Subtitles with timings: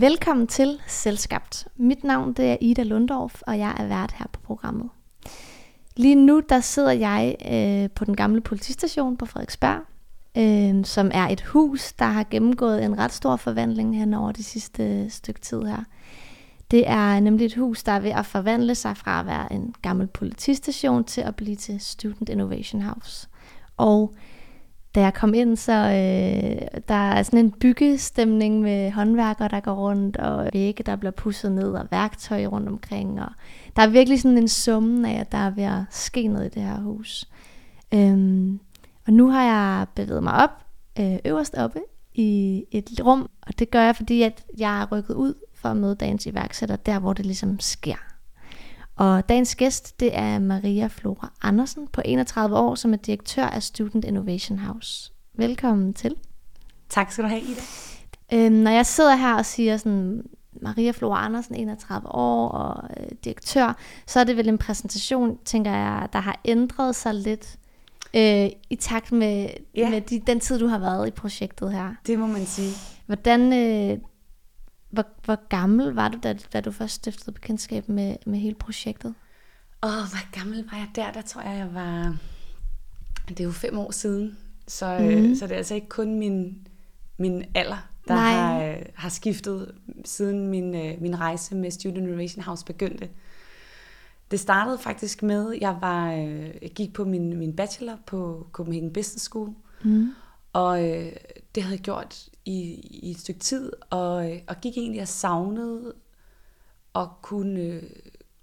[0.00, 1.68] Velkommen til Selskabt.
[1.76, 4.88] Mit navn det er Ida Lundorf, og jeg er vært her på programmet.
[5.96, 9.80] Lige nu der sidder jeg øh, på den gamle politistation på Frederiksberg,
[10.36, 14.42] øh, som er et hus, der har gennemgået en ret stor forvandling hen over de
[14.42, 15.84] sidste stykke tid her.
[16.70, 19.74] Det er nemlig et hus, der er ved at forvandle sig fra at være en
[19.82, 23.28] gammel politistation til at blive til Student Innovation House.
[23.76, 24.14] Og
[24.94, 29.74] da jeg kom ind, så øh, der er sådan en byggestemning med håndværkere, der går
[29.74, 33.22] rundt, og vægge, der bliver pusset ned, og værktøj rundt omkring.
[33.22, 33.28] Og
[33.76, 36.54] der er virkelig sådan en summen af, at der er ved at ske noget i
[36.54, 37.28] det her hus.
[37.94, 38.60] Øhm,
[39.06, 40.50] og nu har jeg bevæget mig op,
[41.00, 41.80] øh, øverst oppe,
[42.14, 45.76] i et rum, og det gør jeg, fordi at jeg er rykket ud for at
[45.76, 48.13] møde dagens iværksætter, der hvor det ligesom sker.
[48.96, 53.62] Og dagens gæst, det er Maria Flora Andersen på 31 år, som er direktør af
[53.62, 55.12] Student Innovation House.
[55.34, 56.14] Velkommen til.
[56.88, 57.60] Tak skal du have, Ida.
[58.32, 60.22] Øhm, når jeg sidder her og siger sådan,
[60.62, 65.70] Maria Flora Andersen, 31 år og øh, direktør, så er det vel en præsentation, tænker
[65.70, 67.56] jeg, der har ændret sig lidt
[68.14, 69.90] øh, i takt med, ja.
[69.90, 71.94] med de, den tid, du har været i projektet her.
[72.06, 72.72] Det må man sige.
[73.06, 73.98] Hvordan, øh,
[74.94, 79.14] hvor, hvor gammel var du, da, da du først stiftede bekendtskab med, med hele projektet?
[79.82, 81.12] Åh, oh, hvor gammel var jeg der?
[81.12, 82.16] Der tror jeg, jeg var...
[83.28, 84.38] Det er jo fem år siden.
[84.68, 85.04] Så, mm.
[85.04, 86.66] øh, så det er altså ikke kun min,
[87.16, 88.32] min alder, der Nej.
[88.32, 93.08] har, øh, har skiftet siden min, øh, min rejse med Student Innovation House begyndte.
[94.30, 98.92] Det startede faktisk med, jeg var øh, jeg gik på min, min bachelor på Copenhagen
[98.92, 100.08] Business School, mm.
[100.52, 101.12] og øh,
[101.54, 102.60] det havde jeg gjort i,
[103.02, 105.94] i et stykke tid, og, øh, og gik egentlig og savnede
[106.94, 107.82] at kunne øh,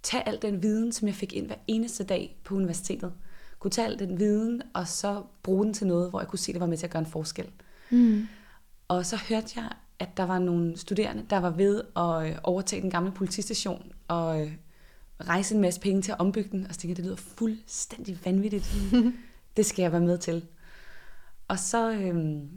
[0.04, 3.14] tage al den viden, som jeg fik ind hver eneste dag på universitetet.
[3.60, 6.52] Kunne tage al den viden, og så bruge den til noget, hvor jeg kunne se,
[6.52, 7.50] at det var med til at gøre en forskel.
[7.90, 8.28] Mm.
[8.88, 9.70] Og så hørte jeg,
[10.00, 14.50] at der var nogle studerende, der var ved at øh, overtage den gamle politistation, og
[15.20, 18.20] rejse en masse penge til at ombygge den, og så tænkte jeg, det lyder fuldstændig
[18.26, 18.76] vanvittigt.
[19.58, 20.46] det skal jeg være med til.
[21.48, 22.50] Og så, øhm,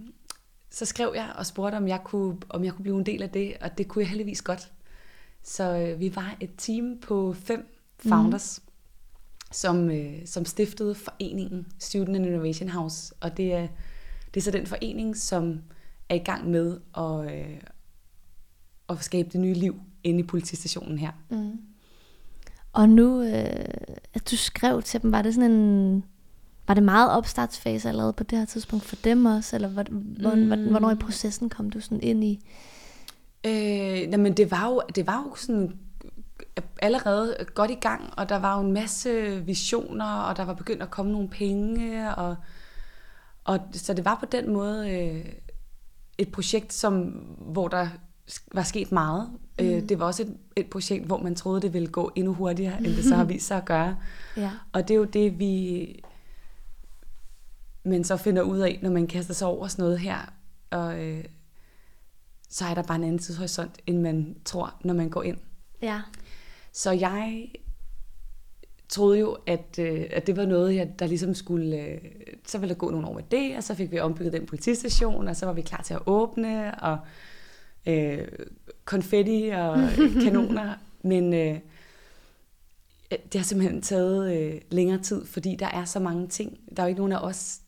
[0.74, 3.30] så skrev jeg og spurgte, om jeg, kunne, om jeg kunne blive en del af
[3.30, 4.72] det, og det kunne jeg heldigvis godt.
[5.42, 7.68] Så øh, vi var et team på fem
[7.98, 8.72] founders, mm.
[9.52, 13.68] som, øh, som stiftede foreningen Student Innovation House, og det er,
[14.34, 15.60] det er så den forening, som
[16.08, 17.60] er i gang med at, øh,
[18.88, 21.12] at skabe det nye liv inde i politistationen her.
[21.30, 21.58] Mm.
[22.72, 23.64] Og nu, øh,
[24.14, 26.04] at du skrev til dem, var det sådan en...
[26.66, 29.56] Var det meget opstartsfase allerede på det her tidspunkt for dem også?
[29.56, 29.84] Eller hvor,
[30.34, 30.70] mm.
[30.70, 32.40] hvornår i processen kom du sådan ind i?
[33.46, 35.78] Øh, jamen det var jo, det var jo sådan
[36.82, 40.82] allerede godt i gang, og der var jo en masse visioner, og der var begyndt
[40.82, 42.36] at komme nogle penge, og,
[43.44, 45.24] og så det var på den måde øh,
[46.18, 47.02] et projekt, som,
[47.38, 47.88] hvor der
[48.52, 49.30] var sket meget.
[49.60, 49.66] Mm.
[49.66, 52.78] Øh, det var også et, et projekt, hvor man troede, det ville gå endnu hurtigere,
[52.78, 53.96] end det så har vist sig at gøre.
[54.36, 54.50] ja.
[54.72, 55.84] Og det er jo det, vi
[57.84, 60.32] men så finder ud af, når man kaster sig over sådan noget her,
[60.70, 61.24] og øh,
[62.48, 65.38] så er der bare en anden tidshorisont, end man tror, når man går ind.
[65.82, 66.00] Ja.
[66.72, 67.48] Så jeg
[68.88, 71.76] troede jo, at, øh, at det var noget, jeg, der ligesom skulle...
[71.76, 71.98] Øh,
[72.46, 75.28] så ville der gå nogle år med det, og så fik vi ombygget den politistation,
[75.28, 76.98] og så var vi klar til at åbne, og
[77.86, 78.28] øh,
[78.84, 79.76] konfetti og
[80.24, 81.58] kanoner, men øh,
[83.10, 86.58] det har simpelthen taget øh, længere tid, fordi der er så mange ting.
[86.76, 87.60] Der er jo ikke nogen af os,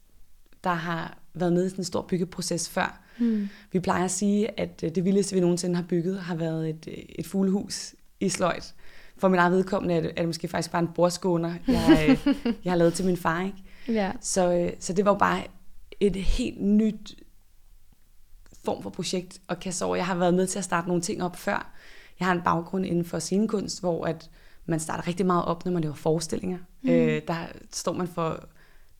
[0.66, 3.00] der har været med i sådan en stor byggeproces før.
[3.19, 3.49] Mm.
[3.72, 6.88] Vi plejer at sige, at øh, det vildeste, vi nogensinde har bygget, har været et,
[6.88, 8.75] øh, et fuglehus i sløjt.
[9.19, 12.37] For min eget vedkommende er det, er det måske faktisk bare en bordskåner, jeg, øh,
[12.65, 13.43] jeg har lavet til min far.
[13.43, 13.59] Ikke?
[13.88, 14.12] Ja.
[14.21, 15.43] Så, så det var jo bare
[16.00, 17.15] et helt nyt
[18.65, 19.97] form for projekt at kaste over.
[19.97, 21.72] Jeg har været med til at starte nogle ting op før.
[22.21, 24.31] Jeg har en baggrund inden for scenekunst, hvor at
[24.64, 26.58] man starter rigtig meget op, når man laver forestillinger.
[26.82, 26.91] Mm.
[26.91, 27.37] Øh, der
[27.73, 28.49] står man for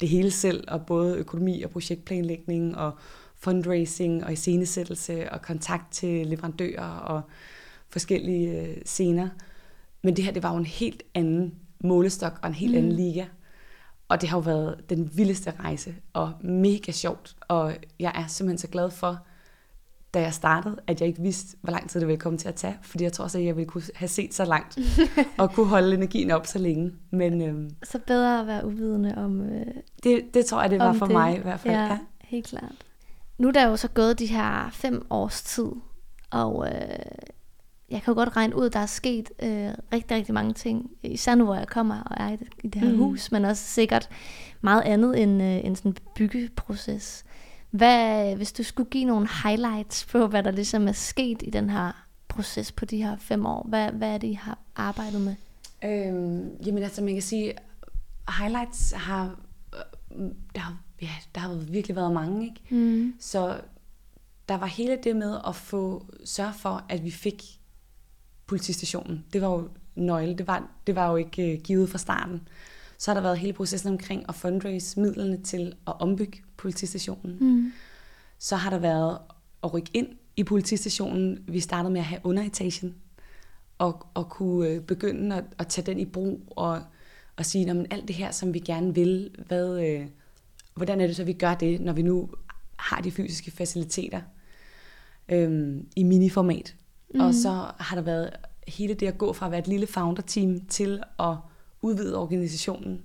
[0.00, 2.98] det hele selv, og både økonomi og projektplanlægning og
[3.34, 7.22] fundraising og iscenesættelse og kontakt til leverandører og
[7.88, 9.28] forskellige øh, scener.
[10.02, 11.54] Men det her, det var jo en helt anden
[11.84, 12.78] målestok og en helt mm.
[12.78, 13.25] anden liga.
[14.08, 17.37] Og det har jo været den vildeste rejse og mega sjovt.
[17.48, 19.25] Og jeg er simpelthen så glad for,
[20.14, 22.55] da jeg startede, at jeg ikke vidste, hvor lang tid det ville komme til at
[22.55, 24.79] tage, fordi jeg tror også, at jeg ville kunne have set så langt,
[25.38, 26.93] og kunne holde energien op så længe.
[27.11, 29.67] Men, øhm, så bedre at være uvidende om øh,
[30.03, 31.12] det, det tror jeg, det var for det.
[31.12, 31.75] mig i hvert fald.
[31.75, 32.73] Ja, ja, helt klart.
[33.38, 35.69] Nu er der jo så gået de her fem års tid,
[36.31, 36.99] og øh,
[37.91, 40.91] jeg kan jo godt regne ud, at der er sket øh, rigtig, rigtig mange ting,
[41.03, 42.99] især nu, hvor jeg kommer og er i det, i det her mm.
[42.99, 44.08] hus, men også sikkert
[44.61, 47.25] meget andet end, øh, end sådan en byggeproces.
[47.76, 51.70] Hvad, hvis du skulle give nogle highlights på, hvad der ligesom er sket i den
[51.70, 53.67] her proces på de her fem år?
[53.69, 55.34] Hvad, hvad er det, I har arbejdet med?
[55.84, 57.55] Øhm, jamen altså, man kan sige,
[58.38, 59.40] highlights har,
[60.17, 62.75] øh, der, har, ja, der har virkelig været mange, ikke?
[62.75, 63.14] Mm.
[63.20, 63.61] Så
[64.49, 67.43] der var hele det med at få sørge for, at vi fik
[68.46, 69.25] politistationen.
[69.32, 70.38] Det var jo nøgle.
[70.38, 72.49] Det var, det var jo ikke uh, givet fra starten.
[72.99, 77.37] Så har der været hele processen omkring at fundraise midlerne til at ombygge politistationen.
[77.41, 77.73] Mm.
[78.38, 79.19] Så har der været
[79.64, 81.38] at rykke ind i politistationen.
[81.49, 82.94] Vi startede med at have underetagen,
[83.79, 86.82] og, og kunne øh, begynde at, at tage den i brug, og,
[87.37, 90.06] og sige, at alt det her, som vi gerne vil, hvad, øh,
[90.75, 92.31] hvordan er det så, vi gør det, når vi nu
[92.76, 94.20] har de fysiske faciliteter
[95.29, 96.75] øh, i miniformat.
[97.14, 97.20] Mm.
[97.20, 98.31] Og så har der været
[98.69, 101.37] hele det at gå fra at være et lille founder-team til at
[101.82, 103.03] udvide organisationen,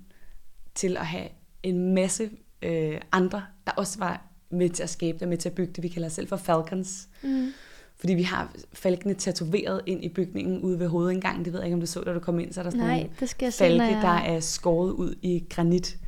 [0.74, 1.28] til at have
[1.62, 2.30] en masse
[2.62, 5.82] øh, andre, der også var med til at skabe det, med til at bygge det.
[5.82, 7.08] Vi kalder os selv for Falcons.
[7.22, 7.52] Mm.
[7.96, 11.44] Fordi vi har falkene tatoveret ind i bygningen ude ved hovedindgangen.
[11.44, 12.52] Det ved jeg ikke, om du så, da du kom ind.
[12.52, 14.02] Så er der sådan Nej, det skal jeg falke, se, jeg...
[14.02, 15.98] der er skåret ud i granit.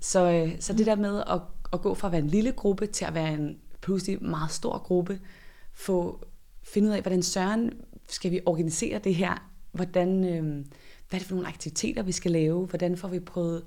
[0.00, 1.40] Så, øh, så det der med at,
[1.72, 4.78] at gå fra at være en lille gruppe til at være en pludselig meget stor
[4.78, 5.20] gruppe,
[5.74, 6.24] få
[6.62, 7.72] finde ud af, hvordan søren
[8.08, 9.50] skal vi organisere det her?
[9.72, 10.42] Hvordan, øh,
[11.08, 12.66] hvad er det for nogle aktiviteter, vi skal lave?
[12.66, 13.64] Hvordan får vi prøvet,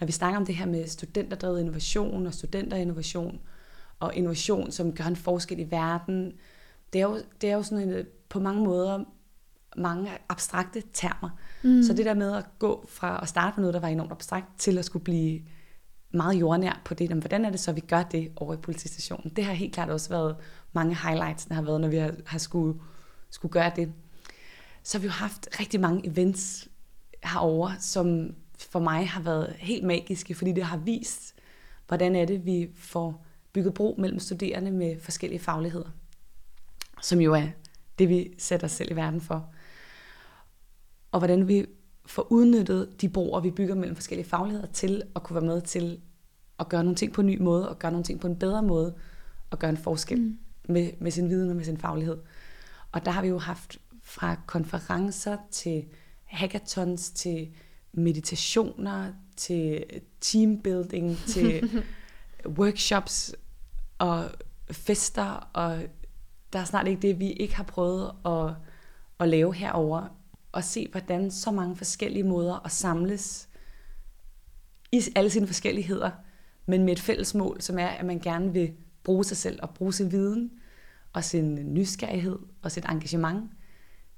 [0.00, 3.40] når vi snakker om det her med studenterdrevet innovation og studenterinnovation,
[4.00, 6.32] og innovation, som gør en forskel i verden,
[6.92, 9.04] det er jo, det er jo sådan en, på mange måder
[9.76, 11.30] mange abstrakte termer.
[11.62, 11.82] Mm.
[11.82, 14.46] Så det der med at gå fra at starte med noget, der var enormt abstrakt,
[14.58, 15.40] til at skulle blive
[16.10, 19.32] meget jordnær på det, hvordan er det så, vi gør det over i politistationen.
[19.36, 20.36] Det har helt klart også været
[20.72, 22.80] mange highlights, der har været, når vi har, har skulle,
[23.30, 23.92] skulle gøre det.
[24.82, 26.68] Så har vi jo haft rigtig mange events
[27.24, 31.34] herover, som for mig har været helt magiske, fordi det har vist,
[31.86, 35.90] hvordan er det, vi får bygget bro mellem studerende med forskellige fagligheder,
[37.02, 37.46] som jo er
[37.98, 39.50] det, vi sætter os selv i verden for.
[41.12, 41.66] Og hvordan vi
[42.06, 46.00] får udnyttet de broer, vi bygger mellem forskellige fagligheder, til at kunne være med til
[46.58, 48.62] at gøre nogle ting på en ny måde, og gøre nogle ting på en bedre
[48.62, 48.94] måde,
[49.50, 50.38] og gøre en forskel mm.
[50.68, 52.18] med, med sin viden og med sin faglighed.
[52.92, 55.84] Og der har vi jo haft fra konferencer til
[56.24, 57.48] hackathons, til
[57.92, 59.84] meditationer, til
[60.20, 61.84] teambuilding, til
[62.58, 63.34] workshops
[63.98, 64.30] og
[64.70, 65.82] fester, og
[66.52, 68.54] der er snart ikke det, vi ikke har prøvet at,
[69.20, 70.08] at lave herover.
[70.52, 73.48] Og se, hvordan så mange forskellige måder at samles
[74.92, 76.10] i alle sine forskelligheder,
[76.66, 78.72] men med et fælles mål, som er, at man gerne vil
[79.04, 80.50] bruge sig selv og bruge sin viden
[81.12, 83.50] og sin nysgerrighed og sit engagement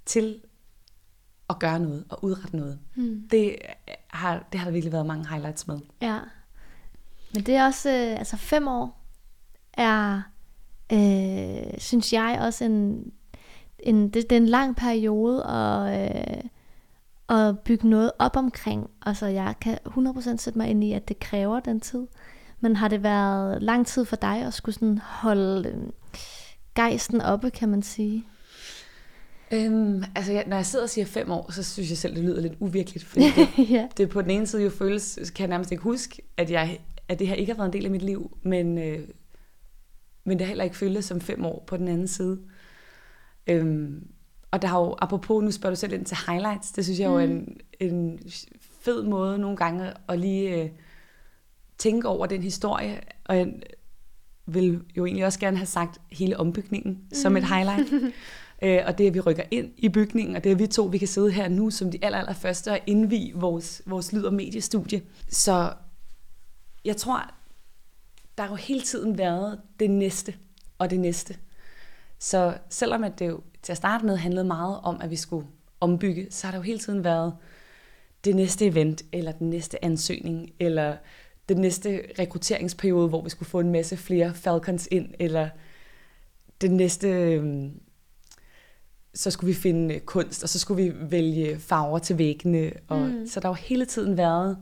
[0.06, 0.40] til
[1.50, 2.79] at gøre noget og udrette noget.
[2.94, 3.29] Mm.
[3.31, 3.56] Det,
[4.08, 5.79] har, det har der virkelig været mange highlights med.
[6.02, 6.19] Ja.
[7.35, 9.00] Men det er også, øh, altså fem år
[9.73, 10.23] er,
[10.93, 13.12] øh, synes jeg også en,
[13.79, 16.44] en det, det er en lang periode at, øh,
[17.38, 18.91] at bygge noget op omkring.
[19.06, 22.06] Altså jeg kan 100% sætte mig ind i, at det kræver den tid.
[22.61, 25.76] Men har det været lang tid for dig at skulle sådan holde øh,
[26.75, 28.26] gejsten oppe, kan man sige?
[29.52, 32.25] Øhm, altså, jeg, når jeg sidder og siger fem år, så synes jeg selv, det
[32.25, 33.05] lyder lidt uvirkeligt.
[33.05, 33.89] Fordi det, ja.
[33.96, 37.19] det på den ene side jo føles, kan jeg nærmest ikke huske, at, jeg, at
[37.19, 39.08] det her ikke har været en del af mit liv, men, øh,
[40.25, 42.41] men det har heller ikke føltes som fem år på den anden side.
[43.46, 44.06] Øhm,
[44.51, 47.08] og der har jo, apropos, nu spørger du selv ind til highlights, det synes jeg
[47.08, 47.15] mm.
[47.15, 48.19] jo er en, en
[48.60, 50.70] fed måde nogle gange at lige øh,
[51.79, 53.53] tænke over den historie, og jeg
[54.46, 57.15] vil jo egentlig også gerne have sagt hele ombygningen mm.
[57.15, 57.48] som et mm.
[57.48, 57.93] highlight.
[58.62, 60.98] øh, og det, at vi rykker ind i bygningen, og det, at vi to vi
[60.98, 64.34] kan sidde her nu som de aller, aller første og indvige vores, vores lyd- og
[64.34, 65.02] mediestudie.
[65.29, 65.72] Så
[66.84, 67.31] jeg tror,
[68.38, 70.34] der har jo hele tiden været det næste
[70.79, 71.36] og det næste.
[72.19, 75.46] Så selvom at det jo til at starte med handlede meget om, at vi skulle
[75.81, 77.34] ombygge, så har der jo hele tiden været
[78.24, 80.96] det næste event, eller den næste ansøgning, eller
[81.48, 85.48] den næste rekrutteringsperiode, hvor vi skulle få en masse flere Falcons ind, eller
[86.60, 87.81] den næste, øhm,
[89.14, 92.72] så skulle vi finde kunst, og så skulle vi vælge farver til væggene.
[92.88, 93.26] Og, mm.
[93.26, 94.58] Så der har jo hele tiden været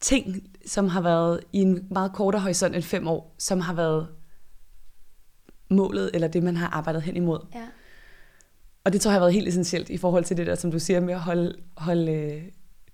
[0.00, 4.08] ting, som har været i en meget kortere horisont end fem år, som har været
[5.70, 7.38] målet, eller det, man har arbejdet hen imod.
[7.54, 7.66] Ja.
[8.84, 10.78] Og det tror jeg har været helt essentielt i forhold til det der, som du
[10.78, 12.42] siger, med at holde, holde øh,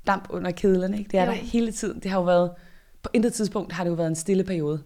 [0.06, 0.98] damp under kedlerne.
[0.98, 1.10] Ikke?
[1.10, 1.30] Det er jo.
[1.30, 2.00] der hele tiden.
[2.00, 2.50] Det har jo været,
[3.02, 4.82] på intet tidspunkt har det jo været en stille periode.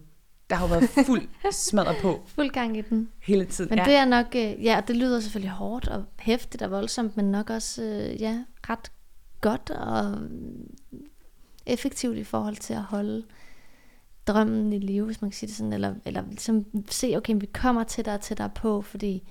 [0.49, 2.21] Der har jo været fuld smadret på.
[2.25, 3.09] Fuld gang i den.
[3.19, 3.85] Hele tiden, Men ja.
[3.85, 7.49] det er nok, øh, ja, det lyder selvfølgelig hårdt og hæftigt og voldsomt, men nok
[7.49, 8.91] også, øh, ja, ret
[9.41, 10.17] godt og
[11.65, 13.23] effektivt i forhold til at holde
[14.27, 17.45] drømmen i live, hvis man kan sige det sådan, eller, eller ligesom se, okay, vi
[17.45, 19.23] kommer tættere og tættere på, fordi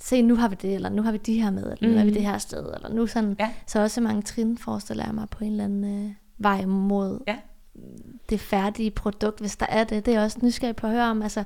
[0.00, 1.98] se, nu har vi det, eller nu har vi de her med, eller nu mm.
[1.98, 3.36] er vi det her sted, eller nu sådan.
[3.38, 3.50] Ja.
[3.66, 7.38] Så også mange trin, forestiller jeg mig, på en eller anden øh, vej mod ja.
[8.30, 10.06] Det færdige produkt, hvis der er det.
[10.06, 11.22] Det er jeg også nysgerrig på at høre om.
[11.22, 11.44] Altså,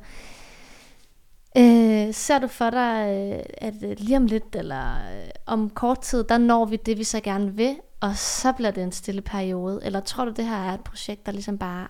[1.57, 6.01] øh, ser du for dig, øh, at øh, lige om lidt, eller øh, om kort
[6.01, 9.23] tid, der når vi det, vi så gerne vil, og så bliver det en stille
[9.23, 9.81] periode?
[9.83, 11.89] Eller tror du, det her er et projekt, der ligesom bare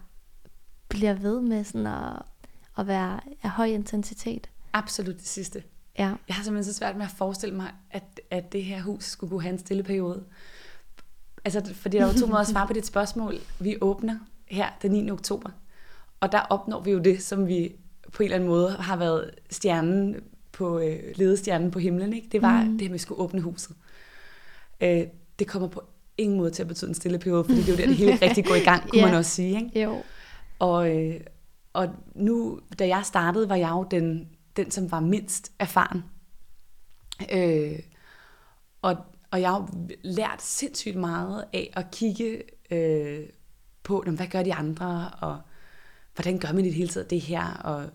[0.88, 2.22] bliver ved med sådan at,
[2.78, 4.50] at være af høj intensitet?
[4.72, 5.62] Absolut det sidste.
[5.98, 6.12] Ja.
[6.28, 9.30] Jeg har simpelthen så svært med at forestille mig, at, at det her hus skulle
[9.30, 10.24] kunne have en stille periode.
[11.46, 13.34] Altså, fordi der er jo to måder at svare på dit spørgsmål.
[13.58, 15.10] Vi åbner her den 9.
[15.10, 15.50] oktober,
[16.20, 17.72] og der opnår vi jo det, som vi
[18.12, 20.16] på en eller anden måde har været stjernen
[20.52, 22.12] på, øh, ledestjernen på himlen.
[22.12, 22.28] Ikke?
[22.32, 22.78] Det var mm.
[22.78, 23.76] det, at vi skulle åbne huset.
[24.80, 25.02] Øh,
[25.38, 25.82] det kommer på
[26.18, 28.18] ingen måde til at betyde en stille periode, fordi det er jo der, det hele
[28.26, 29.08] rigtig går i gang, kunne yeah.
[29.08, 29.64] man også sige.
[29.64, 29.82] Ikke?
[29.82, 30.02] Jo.
[30.58, 31.20] Og, øh,
[31.72, 36.04] og nu, da jeg startede, var jeg jo den, den som var mindst erfaren.
[37.32, 37.78] Øh,
[38.82, 38.96] og,
[39.30, 39.70] og jeg har
[40.02, 43.26] lært sindssygt meget af at kigge øh,
[43.82, 45.40] på, hvad gør de andre, og
[46.14, 47.90] hvordan gør man i det hele taget det her, og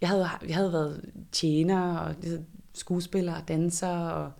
[0.00, 4.32] jeg havde, jeg havde været tjener, og ligesom skuespiller og danser, og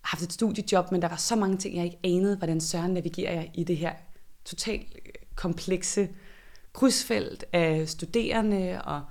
[0.00, 3.32] haft et studiejob, men der var så mange ting, jeg ikke anede, hvordan søren navigerer
[3.32, 3.92] jeg i det her
[4.44, 6.08] totalt øh, komplekse
[6.72, 9.02] krydsfelt af studerende og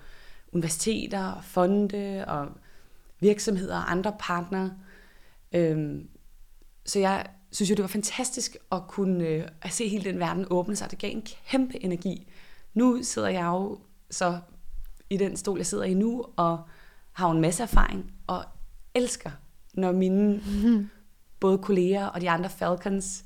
[0.51, 2.47] universiteter og fonde og
[3.19, 4.73] virksomheder og andre partnere.
[5.51, 6.09] Øhm,
[6.89, 10.45] så jeg synes jo, det var fantastisk at kunne øh, at se hele den verden
[10.49, 10.91] åbne sig.
[10.91, 12.31] Det gav en kæmpe energi.
[12.73, 13.79] Nu sidder jeg jo
[14.11, 14.39] så
[15.09, 16.59] i den stol, jeg sidder i nu, og
[17.11, 18.43] har en masse erfaring, og
[18.95, 19.31] elsker,
[19.73, 20.89] når mine mm.
[21.39, 23.23] både kolleger og de andre Falcons,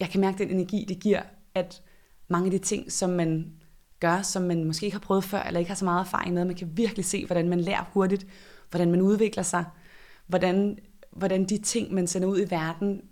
[0.00, 1.22] jeg kan mærke den energi, det giver,
[1.54, 1.82] at
[2.28, 3.52] mange af de ting, som man
[4.00, 6.44] gør, som man måske ikke har prøvet før, eller ikke har så meget erfaring med,
[6.44, 8.26] man kan virkelig se, hvordan man lærer hurtigt,
[8.70, 9.64] hvordan man udvikler sig,
[10.26, 10.78] hvordan,
[11.16, 13.02] hvordan de ting, man sender ud i verden,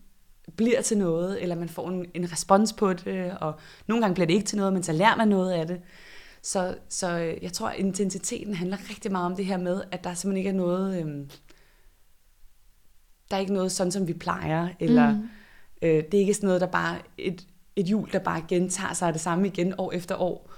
[0.57, 3.55] bliver til noget, eller man får en, en respons på det, og
[3.87, 5.81] nogle gange bliver det ikke til noget, men så lærer man noget af det.
[6.43, 10.05] Så, så øh, jeg tror, at intensiteten handler rigtig meget om det her med, at
[10.05, 11.31] der simpelthen ikke er noget, øhm,
[13.31, 15.29] der er ikke noget sådan, som vi plejer, eller mm.
[15.83, 19.13] øh, det er ikke sådan noget, der bare, et, et hjul, der bare gentager sig
[19.13, 20.51] det samme igen år efter år.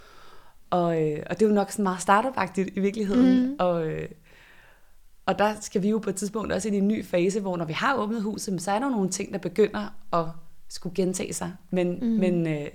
[0.70, 3.46] Og, øh, og det er jo nok sådan meget startup i virkeligheden.
[3.46, 3.56] Mm.
[3.58, 4.08] Og, øh,
[5.26, 7.57] og der skal vi jo på et tidspunkt også ind i en ny fase, hvor
[7.57, 10.26] når vi har åbnet huset, så er der nogle ting, der begynder at
[10.69, 11.52] skulle gentage sig.
[11.71, 12.07] Men, mm.
[12.07, 12.66] men øh,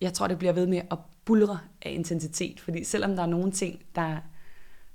[0.00, 3.52] jeg tror, det bliver ved med at bulre af intensitet, fordi selvom der er nogle
[3.52, 4.16] ting, der,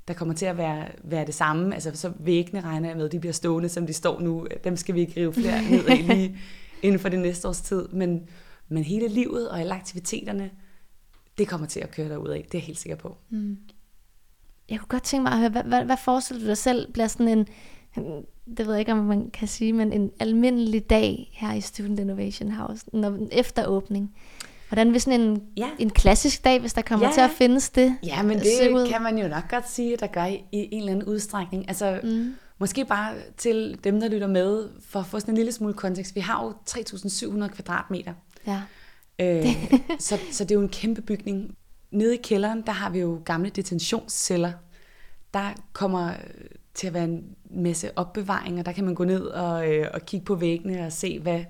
[0.07, 3.19] der kommer til at være, være det samme, altså så væggene regner jeg med, de
[3.19, 6.37] bliver stående, som de står nu, dem skal vi ikke rive flere ned af lige
[6.83, 8.29] inden for det næste års tid, men,
[8.67, 10.51] men hele livet og alle aktiviteterne,
[11.37, 13.17] det kommer til at køre derud af, det er jeg helt sikker på.
[13.29, 13.57] Mm.
[14.69, 17.07] Jeg kunne godt tænke mig at høre, hvad, hvad, hvad forestiller du dig selv bliver
[17.07, 17.47] sådan en,
[18.57, 21.99] det ved jeg ikke, om man kan sige, men en almindelig dag her i Student
[21.99, 24.15] Innovation House, når, efter åbning?
[24.69, 25.69] Hvordan vil sådan en, ja.
[25.79, 27.13] en klassisk dag, hvis der kommer ja.
[27.13, 27.95] til at findes det?
[28.03, 28.87] Ja, men det ud?
[28.89, 31.67] kan man jo nok godt sige, at der gør i, i en eller anden udstrækning.
[31.67, 32.35] Altså, mm.
[32.59, 36.15] måske bare til dem, der lytter med, for at få sådan en lille smule kontekst.
[36.15, 38.13] Vi har jo 3.700 kvadratmeter.
[38.47, 38.61] Ja.
[39.19, 39.45] Øh,
[39.99, 41.55] så, så det er jo en kæmpe bygning.
[41.91, 44.51] Nede i kælderen, der har vi jo gamle detentionsceller.
[45.33, 46.13] Der kommer
[46.73, 48.63] til at være en masse opbevaringer.
[48.63, 51.43] Der kan man gå ned og, øh, og kigge på væggene og se, hvad,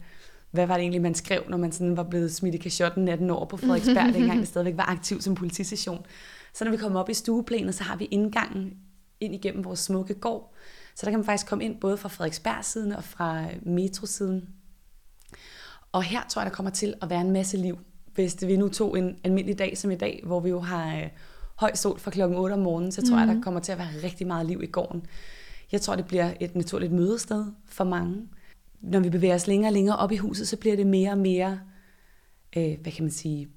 [0.52, 3.30] hvad var det egentlig, man skrev, når man sådan var blevet smidt i kashotten 18
[3.30, 6.06] år på Frederiksberg, dengang det stadigvæk var aktiv som politistation.
[6.54, 8.74] Så når vi kommer op i stueplanet, så har vi indgangen
[9.20, 10.54] ind igennem vores smukke gård.
[10.96, 14.50] Så der kan man faktisk komme ind både fra Frederiksberg-siden og fra metrosiden.
[15.92, 17.78] Og her tror jeg, der kommer til at være en masse liv.
[18.22, 20.98] Hvis det, vi nu tog en almindelig dag som i dag, hvor vi jo har
[20.98, 21.08] øh,
[21.56, 23.20] høj sol fra klokken 8 om morgenen, så tror mm.
[23.20, 23.44] jeg, der mhm.
[23.44, 25.06] kommer til at være rigtig meget liv i gården.
[25.72, 28.28] Jeg tror, det bliver et naturligt mødested for mange
[28.82, 31.18] når vi bevæger os længere og længere op i huset, så bliver det mere og
[31.18, 31.60] mere,
[32.58, 33.50] øh, hvad kan man sige,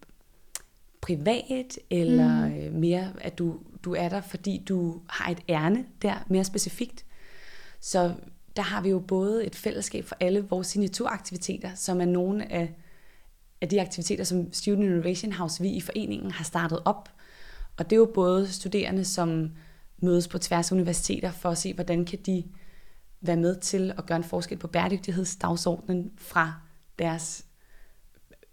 [1.01, 2.55] privat, eller mm.
[2.55, 7.05] øh, mere, at du, du er der, fordi du har et ærne der, mere specifikt.
[7.81, 8.15] Så
[8.57, 12.75] der har vi jo både et fællesskab for alle vores signaturaktiviteter, som er nogle af,
[13.63, 17.09] af de aktiviteter, som Student Innovation House, vi i foreningen har startet op.
[17.79, 19.51] Og det er jo både studerende, som
[19.99, 22.45] mødes på tværs af universiteter for at se, hvordan kan de
[23.21, 26.55] være med til at gøre en forskel på bæredygtighedsdagsordenen fra
[26.99, 27.45] deres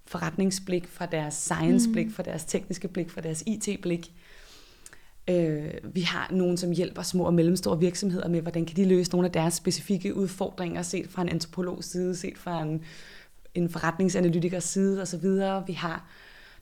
[0.06, 2.14] forretningsblik, fra deres science-blik, mm.
[2.14, 4.14] fra deres tekniske blik, fra deres IT-blik.
[5.30, 9.12] Øh, vi har nogen, som hjælper små og mellemstore virksomheder med, hvordan kan de løse
[9.12, 12.84] nogle af deres specifikke udfordringer, set fra en antropologs side, set fra en,
[13.62, 15.26] en forretningsanalytikers side osv.
[15.68, 16.10] Vi har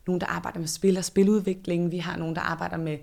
[0.06, 1.90] nogen, der arbejder med spil og spiludvikling.
[1.90, 2.98] Vi har nogen, der arbejder med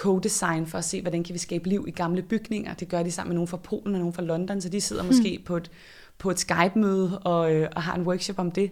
[0.00, 2.74] co-design for at se, hvordan kan vi skabe liv i gamle bygninger.
[2.74, 5.02] Det gør de sammen med nogen fra Polen og nogen fra London, så de sidder
[5.02, 5.44] måske mm.
[5.44, 5.70] på et,
[6.18, 8.70] på et Skype-møde og, øh, og har en workshop om det.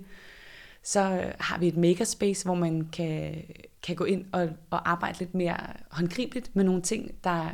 [0.82, 3.34] Så øh, har vi et makerspace, hvor man kan,
[3.82, 5.56] kan gå ind og, og arbejde lidt mere
[5.90, 7.50] håndgribeligt med nogle ting, der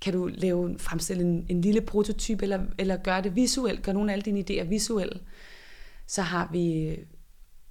[0.00, 4.10] kan du lave, fremstille en, en lille prototyp, eller, eller gøre det visuelt, gøre nogle
[4.10, 5.20] af alle dine idéer visuelle.
[6.06, 6.96] Så har vi,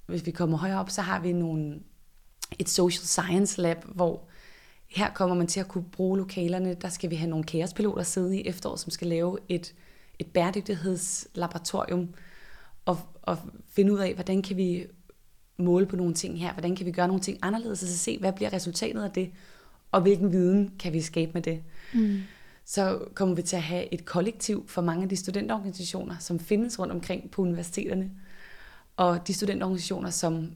[0.05, 1.79] hvis vi kommer højere op, så har vi nogle,
[2.59, 4.27] et social science lab, hvor
[4.87, 6.73] her kommer man til at kunne bruge lokalerne.
[6.73, 9.73] Der skal vi have nogle kaospiloter sidde i efteråret, som skal lave et,
[10.19, 12.13] et bæredygtighedslaboratorium
[12.85, 13.37] og, og
[13.67, 14.85] finde ud af, hvordan kan vi
[15.57, 18.19] måle på nogle ting her, hvordan kan vi gøre nogle ting anderledes, og så se,
[18.19, 19.31] hvad bliver resultatet af det,
[19.91, 21.63] og hvilken viden kan vi skabe med det.
[21.93, 22.21] Mm.
[22.65, 26.79] Så kommer vi til at have et kollektiv for mange af de studenterorganisationer, som findes
[26.79, 28.11] rundt omkring på universiteterne,
[28.97, 30.51] og de studenterorganisationer, som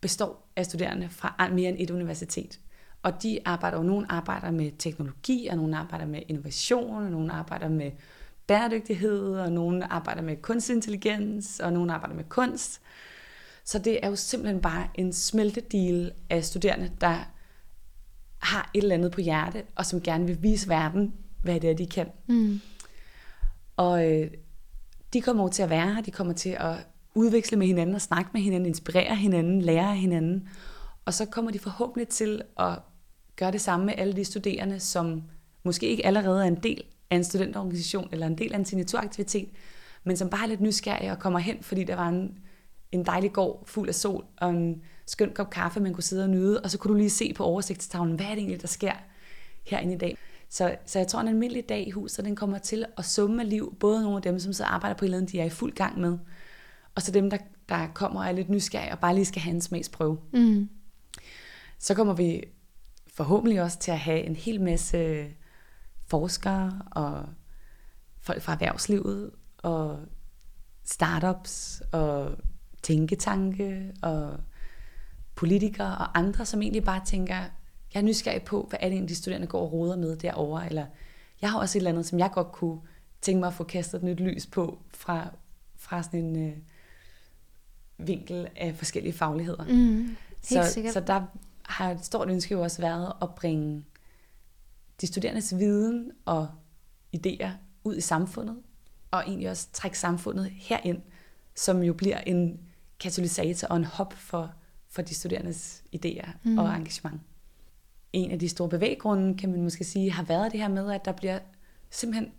[0.00, 2.60] består af studerende fra mere end et universitet.
[3.02, 7.32] Og de arbejder jo, nogle arbejder med teknologi, og nogle arbejder med innovation, og nogle
[7.32, 7.90] arbejder med
[8.46, 12.80] bæredygtighed, og nogle arbejder med kunstig intelligens, og nogle arbejder med kunst.
[13.64, 17.30] Så det er jo simpelthen bare en smeltedeal af studerende, der
[18.38, 21.74] har et eller andet på hjerte, og som gerne vil vise verden, hvad det er,
[21.74, 22.08] de kan.
[22.26, 22.60] Mm.
[23.76, 24.30] Og øh,
[25.12, 26.74] de kommer over til at være her, de kommer til at
[27.14, 30.48] udveksle med hinanden og snakke med hinanden, inspirere hinanden, lære af hinanden.
[31.04, 32.78] Og så kommer de forhåbentlig til at
[33.36, 35.22] gøre det samme med alle de studerende, som
[35.62, 39.48] måske ikke allerede er en del af en studenterorganisation eller en del af en signaturaktivitet,
[40.04, 42.38] men som bare er lidt nysgerrige og kommer hen, fordi der var en,
[42.92, 46.30] en dejlig gård fuld af sol og en skøn kop kaffe, man kunne sidde og
[46.30, 48.92] nyde, og så kunne du lige se på oversigtstavlen, hvad er det egentlig, der sker
[49.66, 50.18] herinde i dag.
[50.48, 53.50] Så, så jeg tror, en almindelig dag i huset, den kommer til at summe af
[53.50, 55.50] liv, både nogle af dem, som så arbejder på et eller andet, de er i
[55.50, 56.18] fuld gang med,
[56.94, 57.38] og så dem, der,
[57.68, 60.18] der kommer og er lidt nysgerrige og bare lige skal have en smagsprøve.
[60.32, 60.68] Mm.
[61.78, 62.44] Så kommer vi
[63.14, 65.26] forhåbentlig også til at have en hel masse
[66.06, 67.26] forskere og
[68.20, 69.98] folk fra erhvervslivet og
[70.84, 72.36] startups og
[72.82, 74.40] tænketanke og
[75.38, 77.34] politikere og andre, som egentlig bare tænker,
[77.94, 80.66] jeg er nysgerrig på, hvad er det egentlig, de studerende går og råder med derovre,
[80.66, 80.86] eller
[81.42, 82.80] jeg har også et eller andet, som jeg godt kunne
[83.20, 85.30] tænke mig at få kastet et nyt lys på fra,
[85.76, 86.56] fra sådan en øh,
[88.06, 89.64] vinkel af forskellige fagligheder.
[89.64, 91.22] Mm, så, så der
[91.62, 93.84] har et stort ønske jo også været at bringe
[95.00, 96.48] de studerendes viden og
[97.16, 97.50] idéer
[97.84, 98.56] ud i samfundet,
[99.10, 101.02] og egentlig også trække samfundet herind,
[101.54, 102.60] som jo bliver en
[103.00, 104.54] katalysator og en hop for,
[104.90, 106.58] for de studerendes idéer mm.
[106.58, 107.20] og engagement.
[108.12, 111.04] En af de store bevæggrunde, kan man måske sige, har været det her med, at
[111.04, 111.38] der bliver
[111.90, 112.32] simpelthen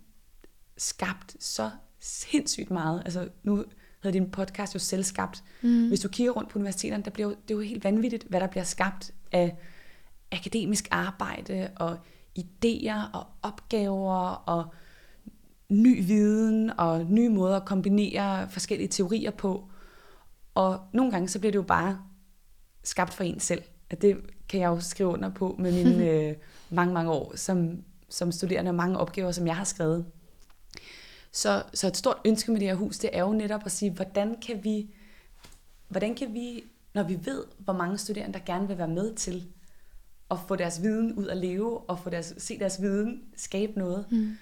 [0.76, 3.02] skabt så sindssygt meget.
[3.04, 3.64] Altså nu
[4.02, 5.44] hedder din podcast jo selvskabt.
[5.62, 5.88] Mm.
[5.88, 8.40] Hvis du kigger rundt på universiteterne, der bliver jo, det er jo helt vanvittigt, hvad
[8.40, 9.56] der bliver skabt af
[10.32, 11.98] akademisk arbejde og
[12.38, 14.74] idéer og opgaver og
[15.68, 19.70] ny viden og nye måder at kombinere forskellige teorier på.
[20.54, 21.98] Og nogle gange så bliver det jo bare
[22.82, 23.62] skabt for en selv.
[23.90, 26.34] At det kan jeg jo skrive under på med mine øh,
[26.70, 30.06] mange, mange år som, som studerende og mange opgaver, som jeg har skrevet.
[31.32, 33.90] Så, så et stort ønske med det her hus, det er jo netop at sige,
[33.90, 34.94] hvordan kan vi,
[35.88, 36.64] hvordan kan vi
[36.94, 39.46] når vi ved, hvor mange studerende, der gerne vil være med til
[40.30, 44.06] at få deres viden ud at leve, og få deres, se deres viden skabe noget.
[44.10, 44.36] Mm.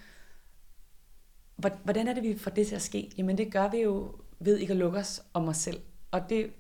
[1.56, 3.10] Hvordan er det, vi får det til at ske?
[3.18, 5.80] Jamen det gør vi jo ved ikke at lukke os om os selv.
[6.10, 6.50] Og det,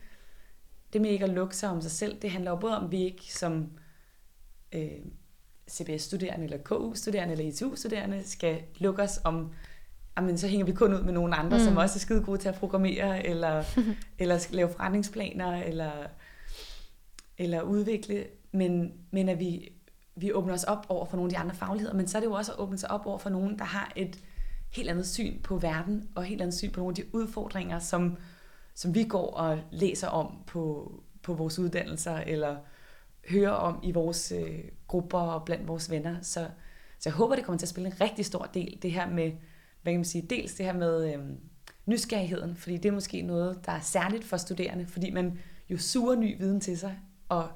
[0.92, 2.90] det med ikke at lukke sig om sig selv, det handler jo både om, at
[2.90, 3.66] vi ikke som
[4.72, 4.90] øh,
[5.70, 9.52] CBS-studerende, eller KU-studerende, eller ITU-studerende, skal lukke os om
[10.16, 11.64] jamen, så hænger vi kun ud med nogle andre, mm.
[11.64, 13.64] som også er skide gode til at programmere, eller,
[14.18, 15.92] eller lave forretningsplaner, eller,
[17.38, 19.72] eller udvikle, men, men at vi,
[20.16, 22.26] vi åbner os op over for nogle af de andre fagligheder, men så er det
[22.26, 24.18] jo også at åbne sig op over for nogen, der har et
[24.70, 28.16] helt andet syn på verden, og helt andet syn på nogle af de udfordringer, som,
[28.78, 32.56] som vi går og læser om på, på vores uddannelser, eller
[33.28, 36.16] hører om i vores øh, grupper og blandt vores venner.
[36.22, 36.48] Så,
[36.98, 39.32] så jeg håber, det kommer til at spille en rigtig stor del, det her med
[39.82, 41.20] hvad kan man sige, dels det her med øh,
[41.86, 45.38] nysgerrigheden, fordi det er måske noget, der er særligt for studerende, fordi man
[45.70, 47.48] jo suger ny viden til sig, og,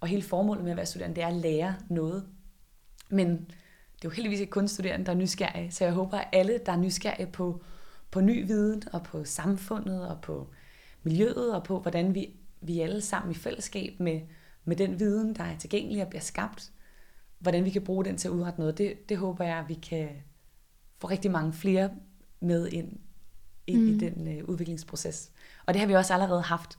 [0.00, 2.26] og hele formålet med at være studerende, det er at lære noget.
[3.08, 6.28] Men det er jo heldigvis ikke kun studerende, der er nysgerrige, så jeg håber, at
[6.32, 7.62] alle, der er nysgerrige på,
[8.10, 10.48] på ny viden, og på samfundet, og på
[11.02, 12.30] miljøet, og på hvordan vi,
[12.60, 14.20] vi alle sammen i fællesskab med,
[14.64, 16.72] med den viden, der er tilgængelig og bliver skabt,
[17.38, 19.74] hvordan vi kan bruge den til at udrette noget, det, det håber jeg, at vi
[19.74, 20.08] kan,
[20.98, 21.90] få rigtig mange flere
[22.40, 22.98] med ind,
[23.66, 23.88] ind mm.
[23.88, 25.30] i den øh, udviklingsproces.
[25.66, 26.78] Og det har vi også allerede haft.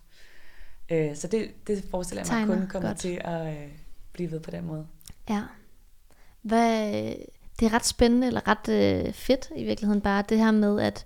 [0.90, 2.98] Øh, så det, det forestiller jeg mig kun kommer godt.
[2.98, 3.70] til at øh,
[4.12, 4.88] blive ved på den måde.
[5.30, 5.44] Ja.
[6.42, 6.92] Hvad,
[7.60, 11.06] det er ret spændende, eller ret øh, fedt i virkeligheden bare, det her med, at,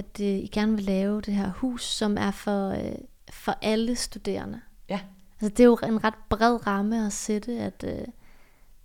[0.00, 2.94] at øh, I gerne vil lave det her hus, som er for, øh,
[3.30, 4.60] for alle studerende.
[4.88, 5.00] Ja.
[5.40, 8.04] Altså det er jo en ret bred ramme at sætte, at øh,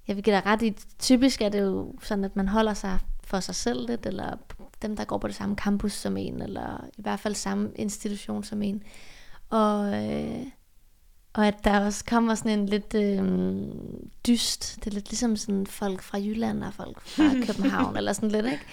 [0.07, 2.99] jeg vil give dig ret i, typisk er det jo sådan, at man holder sig
[3.23, 4.37] for sig selv lidt, eller
[4.81, 8.43] dem, der går på det samme campus som en, eller i hvert fald samme institution
[8.43, 8.83] som en.
[9.49, 10.45] Og, øh,
[11.33, 13.23] og at der også kommer sådan en lidt øh,
[14.27, 14.75] dyst.
[14.75, 18.45] Det er lidt ligesom sådan folk fra Jylland og folk fra København, eller sådan lidt,
[18.45, 18.65] ikke?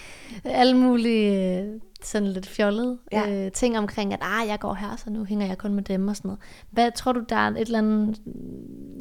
[0.44, 3.46] Alle mulige øh, sådan lidt fjollede ja.
[3.46, 6.08] øh, ting omkring, at ah, jeg går her, så nu hænger jeg kun med dem
[6.08, 6.40] og sådan noget.
[6.70, 8.20] Hvad tror du, der er et eller andet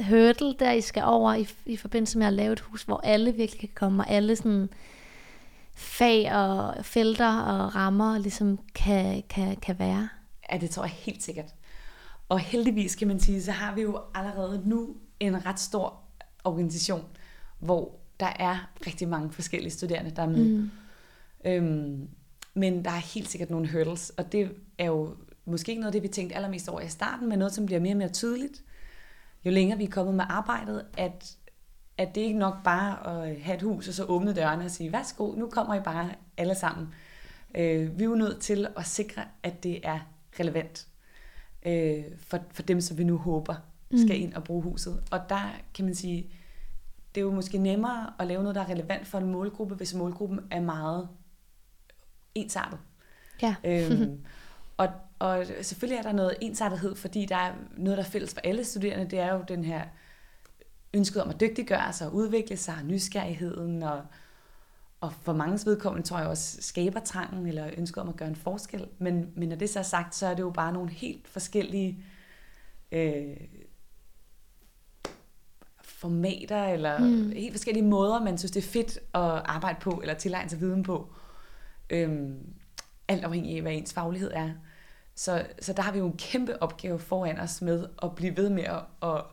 [0.09, 3.31] hurdle, der I skal over i, i forbindelse med at lave et hus, hvor alle
[3.31, 4.69] virkelig kan komme, og alle sådan
[5.75, 10.09] fag og felter og rammer ligesom kan, kan, kan være?
[10.51, 11.55] Ja, det tror jeg helt sikkert.
[12.29, 15.99] Og heldigvis kan man sige, så har vi jo allerede nu en ret stor
[16.43, 17.05] organisation,
[17.59, 20.45] hvor der er rigtig mange forskellige studerende, der er med.
[20.45, 20.71] Mm.
[21.45, 22.09] Øhm,
[22.53, 26.01] men der er helt sikkert nogle hurdles, og det er jo måske ikke noget af
[26.01, 28.63] det, vi tænkte allermest over i starten, men noget, som bliver mere og mere tydeligt,
[29.45, 31.37] jo længere vi er kommet med arbejdet, at,
[31.97, 34.91] at det ikke nok bare at have et hus, og så åbne dørene og sige,
[34.91, 36.87] værsgo, nu kommer I bare alle sammen.
[37.55, 39.99] Øh, vi er jo nødt til at sikre, at det er
[40.39, 40.87] relevant
[41.65, 43.55] øh, for, for dem, som vi nu håber
[43.95, 44.23] skal mm.
[44.23, 45.03] ind og bruge huset.
[45.11, 46.31] Og der kan man sige,
[47.15, 49.93] det er jo måske nemmere at lave noget, der er relevant for en målgruppe, hvis
[49.93, 51.07] målgruppen er meget
[52.35, 52.79] ensartet.
[53.41, 53.55] Ja.
[53.63, 54.19] øhm,
[54.77, 54.87] og,
[55.19, 58.63] og selvfølgelig er der noget ensartethed, fordi der er noget, der er fælles for alle
[58.63, 59.09] studerende.
[59.09, 59.83] Det er jo den her
[60.93, 64.01] ønsket om at dygtiggøre sig og udvikle sig, nysgerrigheden og
[65.01, 68.87] og for mange vedkommende tror jeg også skabertrangen eller ønsket om at gøre en forskel.
[68.99, 72.03] Men, men når det så er sagt, så er det jo bare nogle helt forskellige
[72.91, 73.37] øh,
[75.81, 77.31] formater eller mm.
[77.31, 80.83] helt forskellige måder, man synes, det er fedt at arbejde på eller tilegne sig viden
[80.83, 81.13] på.
[81.91, 82.53] Øhm,
[83.07, 84.49] alt afhængig af, hvad ens faglighed er.
[85.15, 88.49] Så, så der har vi jo en kæmpe opgave foran os med at blive ved
[88.49, 89.23] med at, at